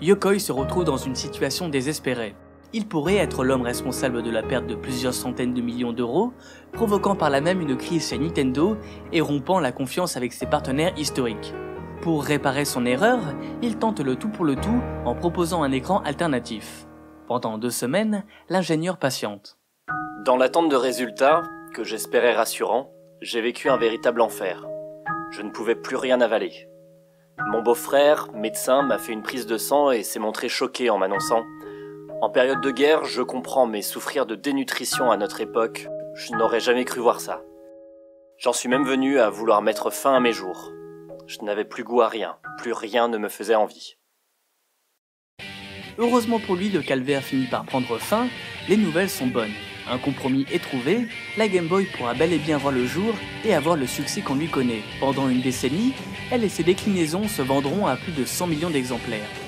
Yokoi 0.00 0.40
se 0.40 0.50
retrouve 0.50 0.82
dans 0.82 0.96
une 0.96 1.14
situation 1.14 1.68
désespérée. 1.68 2.34
Il 2.76 2.86
pourrait 2.86 3.16
être 3.16 3.42
l'homme 3.42 3.62
responsable 3.62 4.22
de 4.22 4.30
la 4.30 4.42
perte 4.42 4.66
de 4.66 4.74
plusieurs 4.74 5.14
centaines 5.14 5.54
de 5.54 5.62
millions 5.62 5.94
d'euros, 5.94 6.34
provoquant 6.74 7.16
par 7.16 7.30
là 7.30 7.40
même 7.40 7.62
une 7.62 7.74
crise 7.74 8.10
chez 8.10 8.18
Nintendo 8.18 8.76
et 9.12 9.22
rompant 9.22 9.60
la 9.60 9.72
confiance 9.72 10.18
avec 10.18 10.34
ses 10.34 10.44
partenaires 10.44 10.92
historiques. 10.98 11.54
Pour 12.02 12.22
réparer 12.22 12.66
son 12.66 12.84
erreur, 12.84 13.18
il 13.62 13.78
tente 13.78 14.00
le 14.00 14.16
tout 14.16 14.28
pour 14.28 14.44
le 14.44 14.56
tout 14.56 14.82
en 15.06 15.14
proposant 15.14 15.62
un 15.62 15.72
écran 15.72 16.00
alternatif. 16.00 16.86
Pendant 17.26 17.56
deux 17.56 17.70
semaines, 17.70 18.26
l'ingénieur 18.50 18.98
patiente. 18.98 19.56
Dans 20.26 20.36
l'attente 20.36 20.68
de 20.68 20.76
résultats, 20.76 21.44
que 21.72 21.82
j'espérais 21.82 22.34
rassurant, 22.34 22.90
j'ai 23.22 23.40
vécu 23.40 23.70
un 23.70 23.78
véritable 23.78 24.20
enfer. 24.20 24.66
Je 25.30 25.40
ne 25.40 25.48
pouvais 25.48 25.76
plus 25.76 25.96
rien 25.96 26.20
avaler. 26.20 26.68
Mon 27.48 27.62
beau-frère, 27.62 28.28
médecin, 28.34 28.82
m'a 28.82 28.98
fait 28.98 29.14
une 29.14 29.22
prise 29.22 29.46
de 29.46 29.56
sang 29.56 29.92
et 29.92 30.02
s'est 30.02 30.18
montré 30.18 30.50
choqué 30.50 30.90
en 30.90 30.98
m'annonçant 30.98 31.42
En 32.22 32.30
période 32.30 32.62
de 32.62 32.70
guerre, 32.70 33.04
je 33.04 33.20
comprends, 33.20 33.66
mais 33.66 33.82
souffrir 33.82 34.24
de 34.24 34.34
dénutrition 34.34 35.10
à 35.10 35.18
notre 35.18 35.42
époque, 35.42 35.86
je 36.14 36.32
n'aurais 36.32 36.60
jamais 36.60 36.86
cru 36.86 37.00
voir 37.00 37.20
ça. 37.20 37.42
J'en 38.38 38.54
suis 38.54 38.70
même 38.70 38.86
venu 38.86 39.20
à 39.20 39.28
vouloir 39.28 39.60
mettre 39.60 39.90
fin 39.90 40.14
à 40.14 40.20
mes 40.20 40.32
jours. 40.32 40.72
Je 41.26 41.40
n'avais 41.42 41.66
plus 41.66 41.84
goût 41.84 42.00
à 42.00 42.08
rien, 42.08 42.36
plus 42.56 42.72
rien 42.72 43.08
ne 43.08 43.18
me 43.18 43.28
faisait 43.28 43.54
envie. 43.54 43.96
Heureusement 45.98 46.40
pour 46.40 46.56
lui, 46.56 46.70
le 46.70 46.80
calvaire 46.80 47.22
finit 47.22 47.48
par 47.48 47.66
prendre 47.66 47.98
fin, 47.98 48.28
les 48.66 48.78
nouvelles 48.78 49.10
sont 49.10 49.26
bonnes. 49.26 49.54
Un 49.86 49.98
compromis 49.98 50.46
est 50.50 50.62
trouvé, 50.62 51.08
la 51.36 51.48
Game 51.48 51.68
Boy 51.68 51.84
pourra 51.84 52.14
bel 52.14 52.32
et 52.32 52.38
bien 52.38 52.56
voir 52.56 52.72
le 52.72 52.86
jour 52.86 53.14
et 53.44 53.54
avoir 53.54 53.76
le 53.76 53.86
succès 53.86 54.22
qu'on 54.22 54.36
lui 54.36 54.48
connaît. 54.48 54.82
Pendant 55.00 55.28
une 55.28 55.42
décennie, 55.42 55.92
elle 56.32 56.44
et 56.44 56.48
ses 56.48 56.64
déclinaisons 56.64 57.28
se 57.28 57.42
vendront 57.42 57.86
à 57.86 57.96
plus 57.96 58.12
de 58.12 58.24
100 58.24 58.46
millions 58.46 58.70
d'exemplaires. 58.70 59.45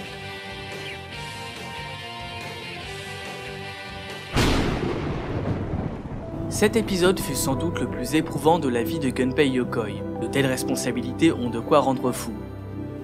Cet 6.59 6.75
épisode 6.75 7.21
fut 7.21 7.37
sans 7.37 7.55
doute 7.55 7.79
le 7.79 7.87
plus 7.87 8.17
éprouvant 8.17 8.59
de 8.59 8.69
la 8.69 8.83
vie 8.83 8.99
de 8.99 9.11
Gunpei 9.11 9.49
Yokoi. 9.49 10.03
De 10.21 10.27
telles 10.27 10.45
responsabilités 10.45 11.31
ont 11.31 11.51
de 11.51 11.61
quoi 11.61 11.79
rendre 11.79 12.11
fou. 12.11 12.33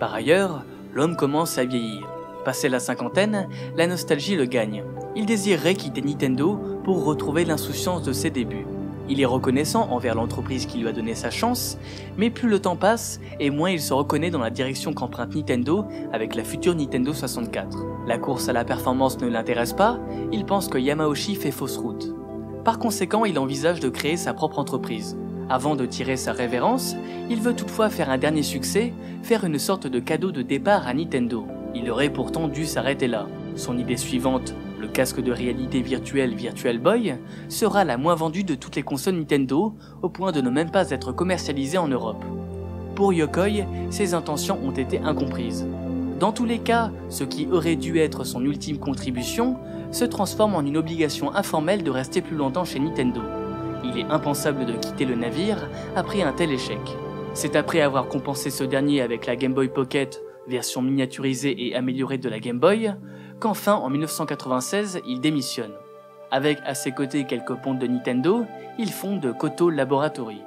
Par 0.00 0.12
ailleurs, 0.12 0.64
l'homme 0.92 1.14
commence 1.14 1.56
à 1.56 1.64
vieillir. 1.64 2.04
Passé 2.44 2.68
la 2.68 2.80
cinquantaine, 2.80 3.48
la 3.76 3.86
nostalgie 3.86 4.34
le 4.34 4.46
gagne. 4.46 4.82
Il 5.14 5.24
désirerait 5.24 5.76
quitter 5.76 6.02
Nintendo 6.02 6.58
pour 6.82 7.04
retrouver 7.04 7.44
l'insouciance 7.44 8.02
de 8.02 8.12
ses 8.12 8.30
débuts. 8.30 8.66
Il 9.08 9.20
est 9.20 9.24
reconnaissant 9.24 9.88
envers 9.92 10.16
l'entreprise 10.16 10.66
qui 10.66 10.78
lui 10.78 10.88
a 10.88 10.92
donné 10.92 11.14
sa 11.14 11.30
chance, 11.30 11.78
mais 12.16 12.30
plus 12.30 12.48
le 12.48 12.58
temps 12.58 12.74
passe 12.74 13.20
et 13.38 13.50
moins 13.50 13.70
il 13.70 13.80
se 13.80 13.94
reconnaît 13.94 14.32
dans 14.32 14.40
la 14.40 14.50
direction 14.50 14.92
qu'emprunte 14.92 15.36
Nintendo 15.36 15.84
avec 16.12 16.34
la 16.34 16.42
future 16.42 16.74
Nintendo 16.74 17.12
64. 17.12 17.78
La 18.08 18.18
course 18.18 18.48
à 18.48 18.52
la 18.52 18.64
performance 18.64 19.20
ne 19.20 19.28
l'intéresse 19.28 19.74
pas, 19.74 20.00
il 20.32 20.44
pense 20.44 20.66
que 20.66 20.78
Yamauchi 20.78 21.36
fait 21.36 21.52
fausse 21.52 21.76
route. 21.76 22.12
Par 22.64 22.78
conséquent, 22.78 23.26
il 23.26 23.38
envisage 23.38 23.80
de 23.80 23.90
créer 23.90 24.16
sa 24.16 24.32
propre 24.32 24.58
entreprise. 24.58 25.18
Avant 25.50 25.76
de 25.76 25.84
tirer 25.84 26.16
sa 26.16 26.32
révérence, 26.32 26.96
il 27.28 27.42
veut 27.42 27.54
toutefois 27.54 27.90
faire 27.90 28.08
un 28.08 28.16
dernier 28.16 28.42
succès, 28.42 28.94
faire 29.22 29.44
une 29.44 29.58
sorte 29.58 29.86
de 29.86 30.00
cadeau 30.00 30.32
de 30.32 30.40
départ 30.40 30.86
à 30.86 30.94
Nintendo. 30.94 31.46
Il 31.74 31.90
aurait 31.90 32.08
pourtant 32.08 32.48
dû 32.48 32.64
s'arrêter 32.64 33.06
là. 33.06 33.26
Son 33.54 33.76
idée 33.76 33.98
suivante, 33.98 34.54
le 34.80 34.88
casque 34.88 35.20
de 35.20 35.30
réalité 35.30 35.82
virtuelle 35.82 36.34
Virtual 36.34 36.78
Boy, 36.78 37.16
sera 37.50 37.84
la 37.84 37.98
moins 37.98 38.14
vendue 38.14 38.44
de 38.44 38.54
toutes 38.54 38.76
les 38.76 38.82
consoles 38.82 39.16
Nintendo, 39.16 39.74
au 40.00 40.08
point 40.08 40.32
de 40.32 40.40
ne 40.40 40.48
même 40.48 40.70
pas 40.70 40.90
être 40.90 41.12
commercialisée 41.12 41.78
en 41.78 41.88
Europe. 41.88 42.24
Pour 42.94 43.12
Yokoi, 43.12 43.66
ses 43.90 44.14
intentions 44.14 44.58
ont 44.64 44.70
été 44.70 45.00
incomprises. 45.00 45.66
Dans 46.18 46.32
tous 46.32 46.46
les 46.46 46.60
cas, 46.60 46.90
ce 47.10 47.24
qui 47.24 47.46
aurait 47.50 47.76
dû 47.76 47.98
être 47.98 48.24
son 48.24 48.42
ultime 48.42 48.78
contribution 48.78 49.56
se 49.94 50.04
transforme 50.04 50.56
en 50.56 50.62
une 50.62 50.76
obligation 50.76 51.32
informelle 51.34 51.84
de 51.84 51.90
rester 51.90 52.20
plus 52.20 52.36
longtemps 52.36 52.64
chez 52.64 52.80
Nintendo. 52.80 53.20
Il 53.84 53.96
est 53.96 54.10
impensable 54.10 54.66
de 54.66 54.72
quitter 54.72 55.04
le 55.04 55.14
navire 55.14 55.68
après 55.94 56.22
un 56.22 56.32
tel 56.32 56.50
échec. 56.50 56.80
C'est 57.32 57.54
après 57.54 57.80
avoir 57.80 58.08
compensé 58.08 58.50
ce 58.50 58.64
dernier 58.64 59.02
avec 59.02 59.26
la 59.26 59.36
Game 59.36 59.54
Boy 59.54 59.68
Pocket, 59.68 60.20
version 60.48 60.82
miniaturisée 60.82 61.68
et 61.68 61.76
améliorée 61.76 62.18
de 62.18 62.28
la 62.28 62.40
Game 62.40 62.58
Boy, 62.58 62.92
qu'enfin 63.38 63.74
en 63.74 63.88
1996 63.88 65.00
il 65.06 65.20
démissionne. 65.20 65.72
Avec 66.32 66.58
à 66.64 66.74
ses 66.74 66.90
côtés 66.90 67.24
quelques 67.24 67.54
pontes 67.54 67.78
de 67.78 67.86
Nintendo, 67.86 68.44
il 68.80 68.90
fonde 68.90 69.32
Koto 69.38 69.70
Laboratory. 69.70 70.42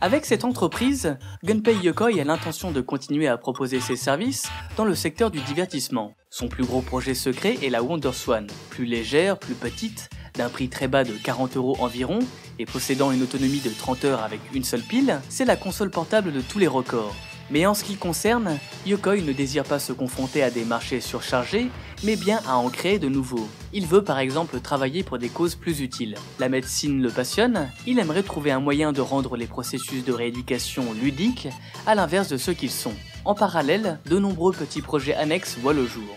Avec 0.00 0.26
cette 0.26 0.44
entreprise, 0.44 1.16
Gunpei 1.42 1.74
Yokoi 1.82 2.20
a 2.20 2.24
l'intention 2.24 2.70
de 2.70 2.80
continuer 2.80 3.26
à 3.26 3.36
proposer 3.36 3.80
ses 3.80 3.96
services 3.96 4.46
dans 4.76 4.84
le 4.84 4.94
secteur 4.94 5.32
du 5.32 5.40
divertissement. 5.40 6.14
Son 6.30 6.46
plus 6.46 6.64
gros 6.64 6.82
projet 6.82 7.14
secret 7.14 7.56
est 7.64 7.68
la 7.68 7.82
WonderSwan, 7.82 8.46
plus 8.70 8.84
légère, 8.84 9.40
plus 9.40 9.54
petite, 9.54 10.08
d'un 10.34 10.50
prix 10.50 10.68
très 10.68 10.86
bas 10.86 11.02
de 11.02 11.14
40 11.14 11.56
euros 11.56 11.76
environ 11.80 12.20
et 12.60 12.64
possédant 12.64 13.10
une 13.10 13.24
autonomie 13.24 13.60
de 13.60 13.70
30 13.70 14.04
heures 14.04 14.22
avec 14.22 14.38
une 14.54 14.62
seule 14.62 14.82
pile, 14.82 15.20
c'est 15.28 15.44
la 15.44 15.56
console 15.56 15.90
portable 15.90 16.32
de 16.32 16.42
tous 16.42 16.60
les 16.60 16.68
records. 16.68 17.16
Mais 17.50 17.64
en 17.64 17.72
ce 17.72 17.82
qui 17.82 17.96
concerne, 17.96 18.58
Yokoi 18.86 19.22
ne 19.22 19.32
désire 19.32 19.64
pas 19.64 19.78
se 19.78 19.92
confronter 19.92 20.42
à 20.42 20.50
des 20.50 20.64
marchés 20.64 21.00
surchargés, 21.00 21.68
mais 22.04 22.16
bien 22.16 22.40
à 22.46 22.56
en 22.56 22.68
créer 22.68 22.98
de 22.98 23.08
nouveaux. 23.08 23.48
Il 23.72 23.86
veut 23.86 24.04
par 24.04 24.18
exemple 24.18 24.60
travailler 24.60 25.02
pour 25.02 25.18
des 25.18 25.30
causes 25.30 25.54
plus 25.54 25.80
utiles. 25.80 26.16
La 26.38 26.50
médecine 26.50 27.02
le 27.02 27.08
passionne, 27.08 27.70
il 27.86 27.98
aimerait 27.98 28.22
trouver 28.22 28.50
un 28.50 28.60
moyen 28.60 28.92
de 28.92 29.00
rendre 29.00 29.36
les 29.36 29.46
processus 29.46 30.04
de 30.04 30.12
rééducation 30.12 30.92
ludiques, 30.92 31.48
à 31.86 31.94
l'inverse 31.94 32.28
de 32.28 32.36
ceux 32.36 32.52
qu'ils 32.52 32.70
sont. 32.70 32.94
En 33.24 33.34
parallèle, 33.34 33.98
de 34.06 34.18
nombreux 34.18 34.52
petits 34.52 34.82
projets 34.82 35.14
annexes 35.14 35.56
voient 35.58 35.74
le 35.74 35.86
jour. 35.86 36.16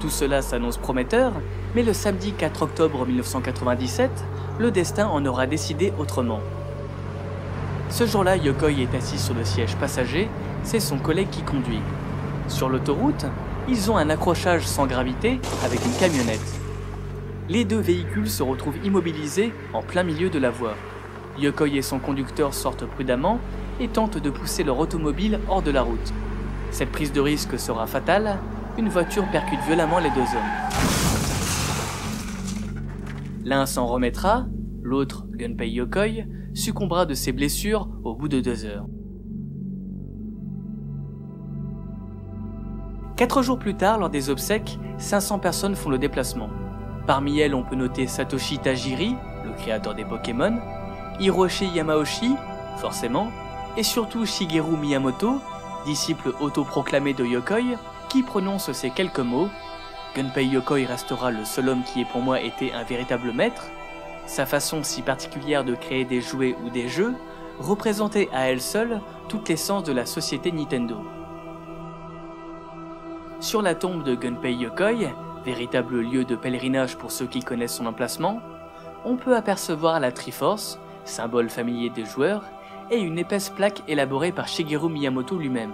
Tout 0.00 0.10
cela 0.10 0.42
s'annonce 0.42 0.76
prometteur, 0.76 1.32
mais 1.74 1.82
le 1.82 1.94
samedi 1.94 2.32
4 2.32 2.62
octobre 2.62 3.06
1997, 3.06 4.10
le 4.58 4.70
destin 4.70 5.06
en 5.08 5.24
aura 5.24 5.46
décidé 5.46 5.92
autrement. 5.98 6.40
Ce 7.88 8.04
jour-là, 8.04 8.36
Yokoi 8.36 8.72
est 8.72 8.94
assis 8.94 9.18
sur 9.18 9.34
le 9.34 9.44
siège 9.44 9.76
passager, 9.76 10.28
c'est 10.62 10.80
son 10.80 10.98
collègue 10.98 11.30
qui 11.30 11.42
conduit. 11.42 11.80
Sur 12.48 12.68
l'autoroute, 12.68 13.26
ils 13.68 13.90
ont 13.90 13.96
un 13.96 14.10
accrochage 14.10 14.66
sans 14.66 14.86
gravité 14.86 15.40
avec 15.64 15.84
une 15.84 15.92
camionnette. 15.92 16.60
Les 17.48 17.64
deux 17.64 17.78
véhicules 17.78 18.28
se 18.28 18.42
retrouvent 18.42 18.84
immobilisés 18.84 19.52
en 19.72 19.82
plein 19.82 20.02
milieu 20.02 20.28
de 20.30 20.38
la 20.38 20.50
voie. 20.50 20.74
Yokoi 21.38 21.68
et 21.68 21.82
son 21.82 21.98
conducteur 21.98 22.54
sortent 22.54 22.86
prudemment 22.86 23.38
et 23.80 23.88
tentent 23.88 24.18
de 24.18 24.30
pousser 24.30 24.64
leur 24.64 24.78
automobile 24.78 25.38
hors 25.48 25.62
de 25.62 25.70
la 25.70 25.82
route. 25.82 26.12
Cette 26.70 26.90
prise 26.90 27.12
de 27.12 27.20
risque 27.20 27.58
sera 27.58 27.86
fatale, 27.86 28.38
une 28.78 28.88
voiture 28.88 29.24
percute 29.30 29.60
violemment 29.66 30.00
les 30.00 30.10
deux 30.10 30.20
hommes. 30.20 30.86
L'un 33.44 33.64
s'en 33.64 33.86
remettra, 33.86 34.46
l'autre, 34.82 35.24
Gunpei 35.30 35.70
Yokoi, 35.70 36.24
succombera 36.56 37.06
de 37.06 37.14
ses 37.14 37.32
blessures 37.32 37.88
au 38.02 38.14
bout 38.14 38.28
de 38.28 38.40
deux 38.40 38.64
heures. 38.64 38.86
Quatre 43.16 43.42
jours 43.42 43.58
plus 43.58 43.76
tard, 43.76 43.98
lors 43.98 44.10
des 44.10 44.30
obsèques, 44.30 44.78
500 44.98 45.38
personnes 45.38 45.74
font 45.74 45.90
le 45.90 45.98
déplacement. 45.98 46.48
Parmi 47.06 47.38
elles, 47.38 47.54
on 47.54 47.62
peut 47.62 47.76
noter 47.76 48.06
Satoshi 48.06 48.58
Tajiri, 48.58 49.14
le 49.44 49.52
créateur 49.52 49.94
des 49.94 50.04
Pokémon, 50.04 50.58
Hiroshi 51.20 51.66
Yamauchi, 51.68 52.34
forcément, 52.78 53.30
et 53.76 53.82
surtout 53.82 54.26
Shigeru 54.26 54.76
Miyamoto, 54.76 55.40
disciple 55.84 56.34
autoproclamé 56.40 57.14
de 57.14 57.24
Yokoi, 57.24 57.76
qui 58.08 58.22
prononce 58.22 58.72
ces 58.72 58.90
quelques 58.90 59.20
mots. 59.20 59.48
Gunpei 60.14 60.46
Yokoi 60.46 60.86
restera 60.86 61.30
le 61.30 61.44
seul 61.44 61.68
homme 61.68 61.84
qui 61.84 62.00
ait 62.00 62.06
pour 62.10 62.22
moi 62.22 62.40
été 62.40 62.72
un 62.72 62.82
véritable 62.82 63.32
maître, 63.32 63.64
sa 64.26 64.44
façon 64.46 64.82
si 64.82 65.02
particulière 65.02 65.64
de 65.64 65.74
créer 65.74 66.04
des 66.04 66.20
jouets 66.20 66.56
ou 66.64 66.70
des 66.70 66.88
jeux 66.88 67.14
représentait 67.58 68.28
à 68.32 68.50
elle 68.50 68.60
seule 68.60 69.00
toute 69.28 69.48
l'essence 69.48 69.84
de 69.84 69.92
la 69.92 70.06
société 70.06 70.52
Nintendo. 70.52 70.96
Sur 73.40 73.62
la 73.62 73.74
tombe 73.74 74.02
de 74.02 74.14
Gunpei 74.14 74.54
Yokoi, 74.54 75.12
véritable 75.44 76.00
lieu 76.00 76.24
de 76.24 76.36
pèlerinage 76.36 76.96
pour 76.96 77.12
ceux 77.12 77.26
qui 77.26 77.40
connaissent 77.40 77.76
son 77.76 77.86
emplacement, 77.86 78.40
on 79.04 79.16
peut 79.16 79.36
apercevoir 79.36 80.00
la 80.00 80.10
Triforce, 80.10 80.80
symbole 81.04 81.48
familier 81.48 81.90
des 81.90 82.04
joueurs, 82.04 82.42
et 82.90 82.98
une 82.98 83.18
épaisse 83.18 83.50
plaque 83.50 83.82
élaborée 83.88 84.32
par 84.32 84.48
Shigeru 84.48 84.88
Miyamoto 84.88 85.36
lui-même. 85.36 85.72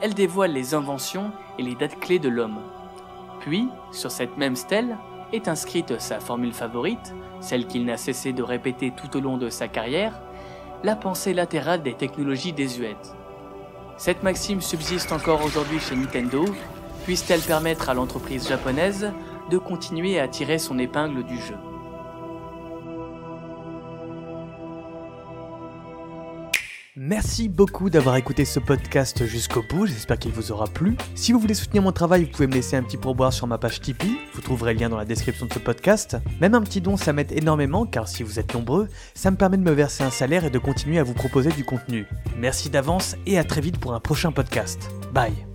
Elle 0.00 0.14
dévoile 0.14 0.52
les 0.52 0.74
inventions 0.74 1.30
et 1.58 1.62
les 1.62 1.74
dates 1.74 1.98
clés 2.00 2.18
de 2.18 2.28
l'homme. 2.28 2.58
Puis, 3.40 3.68
sur 3.92 4.10
cette 4.10 4.36
même 4.36 4.56
stèle, 4.56 4.96
est 5.32 5.48
inscrite 5.48 6.00
sa 6.00 6.20
formule 6.20 6.52
favorite, 6.52 7.14
celle 7.40 7.66
qu'il 7.66 7.84
n'a 7.84 7.96
cessé 7.96 8.32
de 8.32 8.42
répéter 8.42 8.92
tout 8.92 9.16
au 9.16 9.20
long 9.20 9.36
de 9.36 9.50
sa 9.50 9.68
carrière, 9.68 10.20
la 10.84 10.96
pensée 10.96 11.34
latérale 11.34 11.82
des 11.82 11.94
technologies 11.94 12.52
désuètes. 12.52 13.14
Cette 13.96 14.22
maxime 14.22 14.60
subsiste 14.60 15.12
encore 15.12 15.44
aujourd'hui 15.44 15.80
chez 15.80 15.96
Nintendo, 15.96 16.44
puisse-t-elle 17.04 17.40
permettre 17.40 17.88
à 17.88 17.94
l'entreprise 17.94 18.48
japonaise 18.48 19.12
de 19.50 19.58
continuer 19.58 20.20
à 20.20 20.28
tirer 20.28 20.58
son 20.58 20.78
épingle 20.78 21.24
du 21.24 21.36
jeu? 21.36 21.56
Merci 27.08 27.48
beaucoup 27.48 27.88
d'avoir 27.88 28.16
écouté 28.16 28.44
ce 28.44 28.60
podcast 28.60 29.24
jusqu'au 29.24 29.62
bout, 29.62 29.86
j'espère 29.86 30.18
qu'il 30.18 30.30
vous 30.30 30.52
aura 30.52 30.66
plu. 30.66 30.94
Si 31.14 31.32
vous 31.32 31.38
voulez 31.38 31.54
soutenir 31.54 31.82
mon 31.82 31.90
travail, 31.90 32.24
vous 32.24 32.30
pouvez 32.30 32.46
me 32.46 32.52
laisser 32.52 32.76
un 32.76 32.82
petit 32.82 32.98
pourboire 32.98 33.32
sur 33.32 33.46
ma 33.46 33.56
page 33.56 33.80
Tipeee, 33.80 34.18
vous 34.34 34.42
trouverez 34.42 34.74
le 34.74 34.80
lien 34.80 34.90
dans 34.90 34.98
la 34.98 35.06
description 35.06 35.46
de 35.46 35.52
ce 35.54 35.58
podcast. 35.58 36.18
Même 36.42 36.54
un 36.54 36.60
petit 36.60 36.82
don, 36.82 36.98
ça 36.98 37.14
m'aide 37.14 37.32
énormément 37.32 37.86
car 37.86 38.08
si 38.08 38.22
vous 38.22 38.38
êtes 38.38 38.52
nombreux, 38.52 38.88
ça 39.14 39.30
me 39.30 39.38
permet 39.38 39.56
de 39.56 39.62
me 39.62 39.72
verser 39.72 40.04
un 40.04 40.10
salaire 40.10 40.44
et 40.44 40.50
de 40.50 40.58
continuer 40.58 40.98
à 40.98 41.02
vous 41.02 41.14
proposer 41.14 41.50
du 41.50 41.64
contenu. 41.64 42.04
Merci 42.36 42.68
d'avance 42.68 43.16
et 43.24 43.38
à 43.38 43.44
très 43.44 43.62
vite 43.62 43.78
pour 43.78 43.94
un 43.94 44.00
prochain 44.00 44.30
podcast. 44.30 44.90
Bye 45.14 45.47